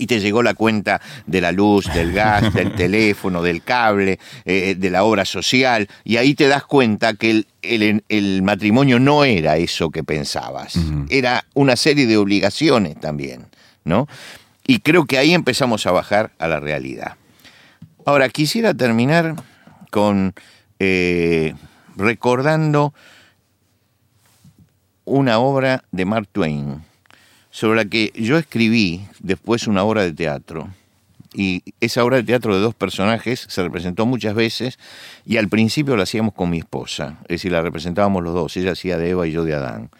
y 0.00 0.06
te 0.06 0.18
llegó 0.18 0.42
la 0.42 0.54
cuenta 0.54 1.00
de 1.26 1.42
la 1.42 1.52
luz, 1.52 1.92
del 1.92 2.12
gas, 2.12 2.54
del 2.54 2.74
teléfono, 2.76 3.42
del 3.42 3.62
cable, 3.62 4.18
eh, 4.46 4.74
de 4.76 4.90
la 4.90 5.04
obra 5.04 5.26
social, 5.26 5.86
y 6.04 6.16
ahí 6.16 6.34
te 6.34 6.48
das 6.48 6.64
cuenta 6.64 7.14
que 7.14 7.44
el, 7.62 8.42
matrimonio 8.42 8.98
no 8.98 9.24
era 9.24 9.58
eso 9.58 9.90
que 9.90 10.02
pensabas, 10.02 10.74
era 11.10 11.44
una 11.52 11.76
serie 11.76 12.06
de 12.06 12.16
obligaciones 12.16 12.98
también. 12.98 13.46
¿no? 13.84 14.08
Y 14.66 14.80
creo 14.80 15.04
que 15.04 15.18
ahí 15.18 15.34
empezamos 15.34 15.86
a 15.86 15.90
bajar 15.90 16.32
a 16.38 16.48
la 16.48 16.60
realidad. 16.60 17.16
Ahora, 18.06 18.28
quisiera 18.30 18.72
terminar 18.72 19.36
con 19.90 20.32
eh, 20.78 21.54
recordando 21.96 22.94
una 25.04 25.38
obra 25.38 25.84
de 25.90 26.04
Mark 26.06 26.28
Twain, 26.32 26.82
sobre 27.50 27.76
la 27.76 27.84
que 27.84 28.12
yo 28.14 28.38
escribí 28.38 29.06
después 29.20 29.66
una 29.66 29.82
obra 29.82 30.02
de 30.02 30.12
teatro, 30.12 30.68
Y 31.32 31.62
esa 31.80 32.02
obra 32.04 32.16
de 32.16 32.24
teatro 32.24 32.56
de 32.56 32.60
dos 32.60 32.74
personajes 32.74 33.46
se 33.48 33.62
representó 33.62 34.04
muchas 34.04 34.34
veces 34.34 34.80
y 35.24 35.36
al 35.36 35.48
principio 35.48 35.96
la 35.96 36.02
hacíamos 36.02 36.34
con 36.34 36.50
mi 36.50 36.58
esposa, 36.58 37.18
es 37.22 37.36
decir, 37.36 37.52
la 37.52 37.62
representábamos 37.62 38.24
los 38.24 38.34
dos, 38.34 38.56
ella 38.56 38.72
hacía 38.72 38.98
de 38.98 39.10
Eva 39.10 39.28
y 39.28 39.30
yo 39.30 39.44
de 39.44 39.54
Adán, 39.54 39.90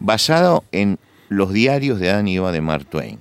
basado 0.00 0.64
en 0.72 0.98
los 1.28 1.52
diarios 1.52 2.00
de 2.00 2.10
Adán 2.10 2.26
y 2.26 2.36
Eva 2.36 2.50
de 2.50 2.60
Mark 2.60 2.86
Twain. 2.86 3.20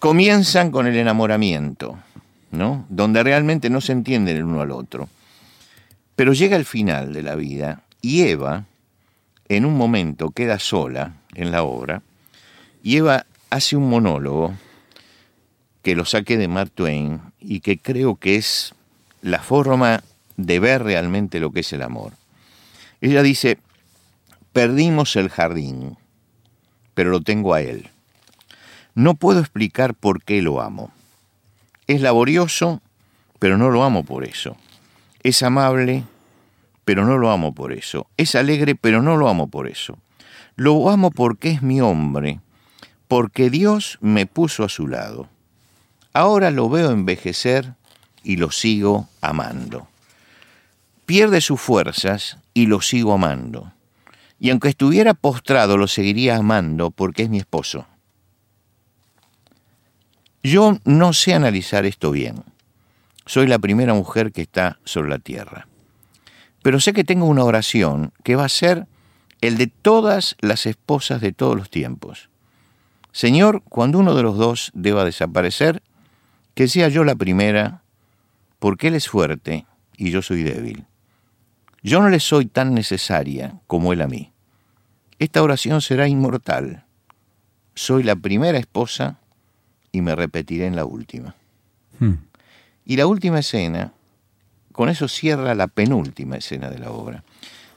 Comienzan 0.00 0.72
con 0.72 0.88
el 0.88 0.96
enamoramiento, 0.96 1.98
¿no? 2.50 2.84
Donde 2.88 3.22
realmente 3.22 3.70
no 3.70 3.80
se 3.80 3.92
entienden 3.92 4.36
el 4.36 4.44
uno 4.44 4.62
al 4.62 4.72
otro. 4.72 5.08
Pero 6.16 6.32
llega 6.32 6.56
el 6.56 6.64
final 6.64 7.12
de 7.12 7.22
la 7.22 7.36
vida 7.36 7.82
y 8.02 8.22
Eva, 8.22 8.64
en 9.48 9.64
un 9.64 9.76
momento, 9.76 10.30
queda 10.30 10.58
sola 10.58 11.14
en 11.34 11.52
la 11.52 11.62
obra 11.62 12.02
y 12.82 12.96
Eva 12.96 13.26
hace 13.50 13.76
un 13.76 13.88
monólogo 13.88 14.54
que 15.82 15.94
lo 15.94 16.04
saqué 16.04 16.36
de 16.36 16.48
Mark 16.48 16.70
Twain 16.74 17.20
y 17.40 17.60
que 17.60 17.78
creo 17.78 18.16
que 18.16 18.36
es 18.36 18.74
la 19.22 19.40
forma 19.40 20.02
de 20.36 20.58
ver 20.60 20.82
realmente 20.82 21.40
lo 21.40 21.52
que 21.52 21.60
es 21.60 21.72
el 21.72 21.82
amor. 21.82 22.12
Ella 23.00 23.22
dice, 23.22 23.58
perdimos 24.52 25.16
el 25.16 25.28
jardín, 25.28 25.96
pero 26.94 27.10
lo 27.10 27.20
tengo 27.20 27.54
a 27.54 27.62
él. 27.62 27.88
No 28.94 29.14
puedo 29.14 29.40
explicar 29.40 29.94
por 29.94 30.22
qué 30.22 30.42
lo 30.42 30.60
amo. 30.60 30.90
Es 31.86 32.00
laborioso, 32.00 32.82
pero 33.38 33.56
no 33.56 33.70
lo 33.70 33.84
amo 33.84 34.04
por 34.04 34.24
eso. 34.24 34.56
Es 35.22 35.42
amable, 35.42 36.04
pero 36.84 37.04
no 37.04 37.18
lo 37.18 37.30
amo 37.30 37.54
por 37.54 37.72
eso. 37.72 38.06
Es 38.16 38.34
alegre, 38.34 38.74
pero 38.74 39.02
no 39.02 39.16
lo 39.16 39.28
amo 39.28 39.48
por 39.48 39.68
eso. 39.68 39.98
Lo 40.56 40.90
amo 40.90 41.10
porque 41.10 41.50
es 41.50 41.62
mi 41.62 41.80
hombre, 41.80 42.40
porque 43.10 43.50
Dios 43.50 43.98
me 44.00 44.26
puso 44.26 44.62
a 44.62 44.68
su 44.68 44.86
lado. 44.86 45.28
Ahora 46.12 46.52
lo 46.52 46.70
veo 46.70 46.92
envejecer 46.92 47.74
y 48.22 48.36
lo 48.36 48.52
sigo 48.52 49.08
amando. 49.20 49.88
Pierde 51.06 51.40
sus 51.40 51.60
fuerzas 51.60 52.38
y 52.54 52.66
lo 52.66 52.80
sigo 52.80 53.12
amando. 53.12 53.72
Y 54.38 54.50
aunque 54.50 54.68
estuviera 54.68 55.12
postrado, 55.12 55.76
lo 55.76 55.88
seguiría 55.88 56.36
amando 56.36 56.92
porque 56.92 57.24
es 57.24 57.30
mi 57.30 57.38
esposo. 57.38 57.84
Yo 60.44 60.78
no 60.84 61.12
sé 61.12 61.34
analizar 61.34 61.86
esto 61.86 62.12
bien. 62.12 62.44
Soy 63.26 63.48
la 63.48 63.58
primera 63.58 63.92
mujer 63.92 64.30
que 64.30 64.42
está 64.42 64.78
sobre 64.84 65.10
la 65.10 65.18
tierra. 65.18 65.66
Pero 66.62 66.78
sé 66.78 66.92
que 66.92 67.02
tengo 67.02 67.26
una 67.26 67.42
oración 67.42 68.12
que 68.22 68.36
va 68.36 68.44
a 68.44 68.48
ser 68.48 68.86
el 69.40 69.58
de 69.58 69.66
todas 69.66 70.36
las 70.38 70.64
esposas 70.64 71.20
de 71.20 71.32
todos 71.32 71.56
los 71.56 71.70
tiempos. 71.70 72.29
Señor, 73.12 73.62
cuando 73.68 73.98
uno 73.98 74.14
de 74.14 74.22
los 74.22 74.36
dos 74.36 74.70
deba 74.74 75.04
desaparecer, 75.04 75.82
que 76.54 76.68
sea 76.68 76.88
yo 76.88 77.04
la 77.04 77.14
primera, 77.14 77.82
porque 78.58 78.88
Él 78.88 78.94
es 78.94 79.08
fuerte 79.08 79.66
y 79.96 80.10
yo 80.10 80.22
soy 80.22 80.42
débil. 80.42 80.86
Yo 81.82 82.00
no 82.00 82.08
le 82.08 82.20
soy 82.20 82.46
tan 82.46 82.74
necesaria 82.74 83.60
como 83.66 83.92
Él 83.92 84.02
a 84.02 84.06
mí. 84.06 84.32
Esta 85.18 85.42
oración 85.42 85.80
será 85.80 86.08
inmortal. 86.08 86.84
Soy 87.74 88.02
la 88.02 88.16
primera 88.16 88.58
esposa 88.58 89.18
y 89.92 90.02
me 90.02 90.14
repetiré 90.14 90.66
en 90.66 90.76
la 90.76 90.84
última. 90.84 91.34
Hmm. 91.98 92.14
Y 92.84 92.96
la 92.96 93.06
última 93.06 93.38
escena, 93.38 93.92
con 94.72 94.88
eso 94.88 95.08
cierra 95.08 95.54
la 95.54 95.66
penúltima 95.66 96.36
escena 96.36 96.70
de 96.70 96.78
la 96.78 96.90
obra. 96.90 97.24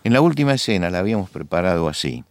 En 0.03 0.13
la 0.13 0.21
última 0.21 0.53
escena 0.53 0.89
la 0.89 0.99
habíamos 0.99 1.29
preparado 1.29 1.87
así. 1.87 2.23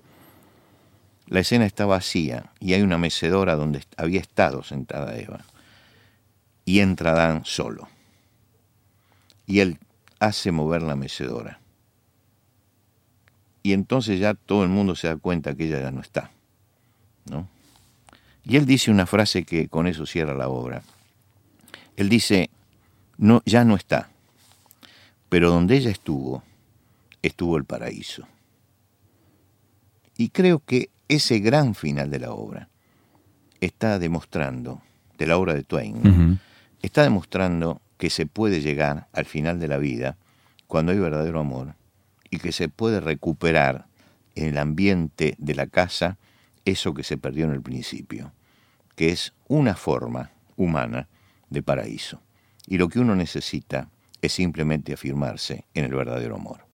La 1.32 1.40
escena 1.40 1.64
está 1.64 1.86
vacía 1.86 2.52
y 2.60 2.74
hay 2.74 2.82
una 2.82 2.98
mecedora 2.98 3.56
donde 3.56 3.80
había 3.96 4.20
estado 4.20 4.62
sentada 4.62 5.16
Eva. 5.16 5.40
Y 6.66 6.80
entra 6.80 7.12
Adán 7.12 7.46
solo. 7.46 7.88
Y 9.46 9.60
él 9.60 9.78
hace 10.20 10.52
mover 10.52 10.82
la 10.82 10.94
mecedora. 10.94 11.58
Y 13.62 13.72
entonces 13.72 14.20
ya 14.20 14.34
todo 14.34 14.62
el 14.62 14.68
mundo 14.68 14.94
se 14.94 15.08
da 15.08 15.16
cuenta 15.16 15.54
que 15.54 15.68
ella 15.68 15.80
ya 15.80 15.90
no 15.90 16.02
está. 16.02 16.30
¿no? 17.24 17.48
Y 18.44 18.56
él 18.56 18.66
dice 18.66 18.90
una 18.90 19.06
frase 19.06 19.44
que 19.44 19.68
con 19.68 19.86
eso 19.86 20.04
cierra 20.04 20.34
la 20.34 20.50
obra. 20.50 20.82
Él 21.96 22.10
dice, 22.10 22.50
no, 23.16 23.40
ya 23.46 23.64
no 23.64 23.76
está, 23.76 24.10
pero 25.30 25.50
donde 25.50 25.78
ella 25.78 25.90
estuvo, 25.90 26.42
estuvo 27.22 27.56
el 27.56 27.64
paraíso. 27.64 28.28
Y 30.18 30.28
creo 30.28 30.58
que 30.58 30.91
ese 31.16 31.40
gran 31.40 31.74
final 31.74 32.10
de 32.10 32.18
la 32.18 32.32
obra 32.32 32.70
está 33.60 33.98
demostrando, 33.98 34.80
de 35.18 35.26
la 35.26 35.36
obra 35.36 35.52
de 35.52 35.62
Twain, 35.62 36.40
está 36.80 37.02
demostrando 37.02 37.82
que 37.98 38.08
se 38.08 38.24
puede 38.24 38.62
llegar 38.62 39.08
al 39.12 39.26
final 39.26 39.60
de 39.60 39.68
la 39.68 39.76
vida 39.76 40.16
cuando 40.66 40.90
hay 40.90 40.98
verdadero 40.98 41.40
amor 41.40 41.74
y 42.30 42.38
que 42.38 42.50
se 42.50 42.70
puede 42.70 43.00
recuperar 43.00 43.86
en 44.34 44.46
el 44.46 44.56
ambiente 44.56 45.34
de 45.36 45.54
la 45.54 45.66
casa 45.66 46.16
eso 46.64 46.94
que 46.94 47.04
se 47.04 47.18
perdió 47.18 47.44
en 47.44 47.52
el 47.52 47.60
principio, 47.60 48.32
que 48.96 49.10
es 49.10 49.34
una 49.48 49.74
forma 49.74 50.30
humana 50.56 51.08
de 51.50 51.62
paraíso. 51.62 52.22
Y 52.66 52.78
lo 52.78 52.88
que 52.88 53.00
uno 53.00 53.14
necesita 53.14 53.90
es 54.22 54.32
simplemente 54.32 54.94
afirmarse 54.94 55.66
en 55.74 55.84
el 55.84 55.94
verdadero 55.94 56.36
amor. 56.36 56.71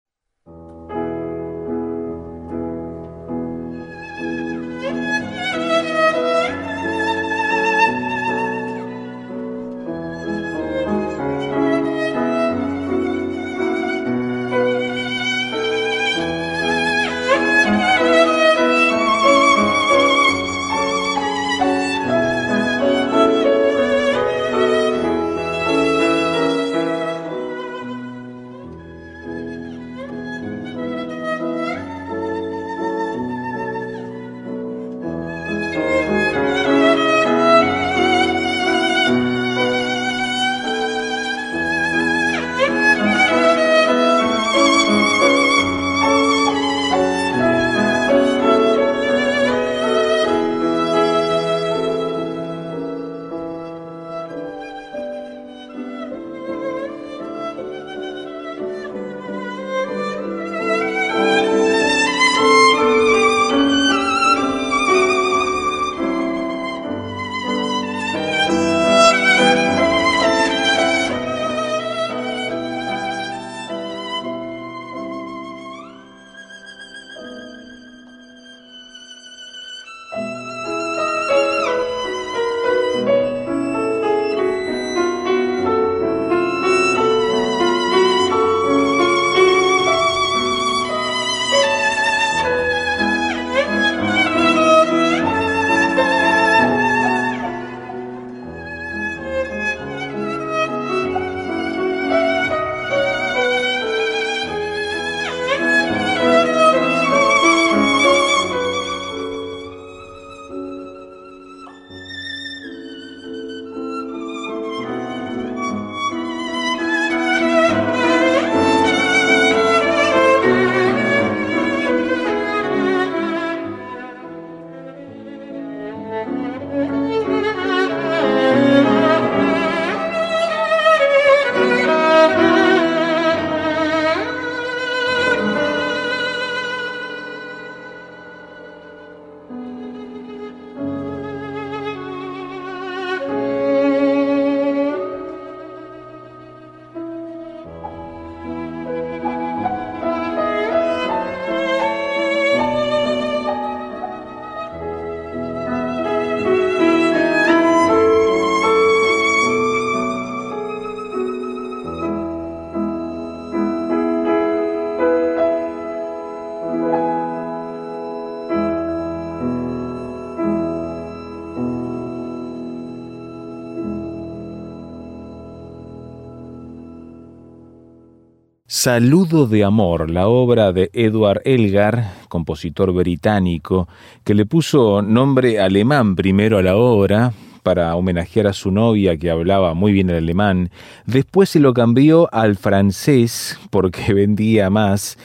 Saludo 178.83 179.47
de 179.47 179.63
Amor, 179.63 180.09
la 180.09 180.27
obra 180.27 180.73
de 180.73 180.89
Edward 180.91 181.41
Elgar, 181.45 182.15
compositor 182.27 182.91
británico, 182.91 183.87
que 184.25 184.33
le 184.33 184.45
puso 184.45 185.01
nombre 185.01 185.61
alemán 185.61 186.17
primero 186.17 186.57
a 186.57 186.61
la 186.61 186.75
obra 186.75 187.31
para 187.63 187.95
homenajear 187.95 188.47
a 188.47 188.51
su 188.51 188.71
novia 188.71 189.15
que 189.15 189.29
hablaba 189.31 189.73
muy 189.73 189.93
bien 189.93 190.09
el 190.09 190.17
alemán. 190.17 190.69
Después 191.05 191.47
se 191.47 191.61
lo 191.61 191.73
cambió 191.73 192.27
al 192.33 192.57
francés 192.57 193.57
porque 193.69 194.13
vendía 194.13 194.69
más 194.69 195.17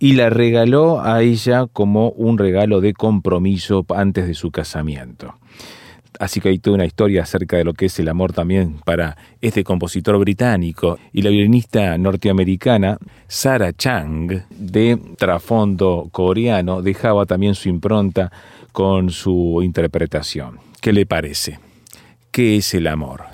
y 0.00 0.14
la 0.14 0.28
regaló 0.28 1.00
a 1.00 1.22
ella 1.22 1.68
como 1.72 2.08
un 2.08 2.36
regalo 2.36 2.80
de 2.80 2.94
compromiso 2.94 3.86
antes 3.90 4.26
de 4.26 4.34
su 4.34 4.50
casamiento. 4.50 5.36
Así 6.18 6.40
que 6.40 6.48
hay 6.50 6.58
toda 6.58 6.76
una 6.76 6.84
historia 6.84 7.22
acerca 7.22 7.56
de 7.56 7.64
lo 7.64 7.74
que 7.74 7.86
es 7.86 7.98
el 7.98 8.08
amor 8.08 8.32
también 8.32 8.76
para 8.84 9.16
este 9.40 9.64
compositor 9.64 10.18
británico 10.18 10.98
y 11.12 11.22
la 11.22 11.30
violinista 11.30 11.98
norteamericana 11.98 12.98
Sarah 13.26 13.72
Chang, 13.72 14.44
de 14.50 14.98
trasfondo 15.18 16.08
coreano, 16.12 16.82
dejaba 16.82 17.26
también 17.26 17.54
su 17.54 17.68
impronta 17.68 18.30
con 18.72 19.10
su 19.10 19.60
interpretación. 19.62 20.58
¿Qué 20.80 20.92
le 20.92 21.06
parece? 21.06 21.58
¿Qué 22.30 22.56
es 22.56 22.74
el 22.74 22.86
amor? 22.86 23.33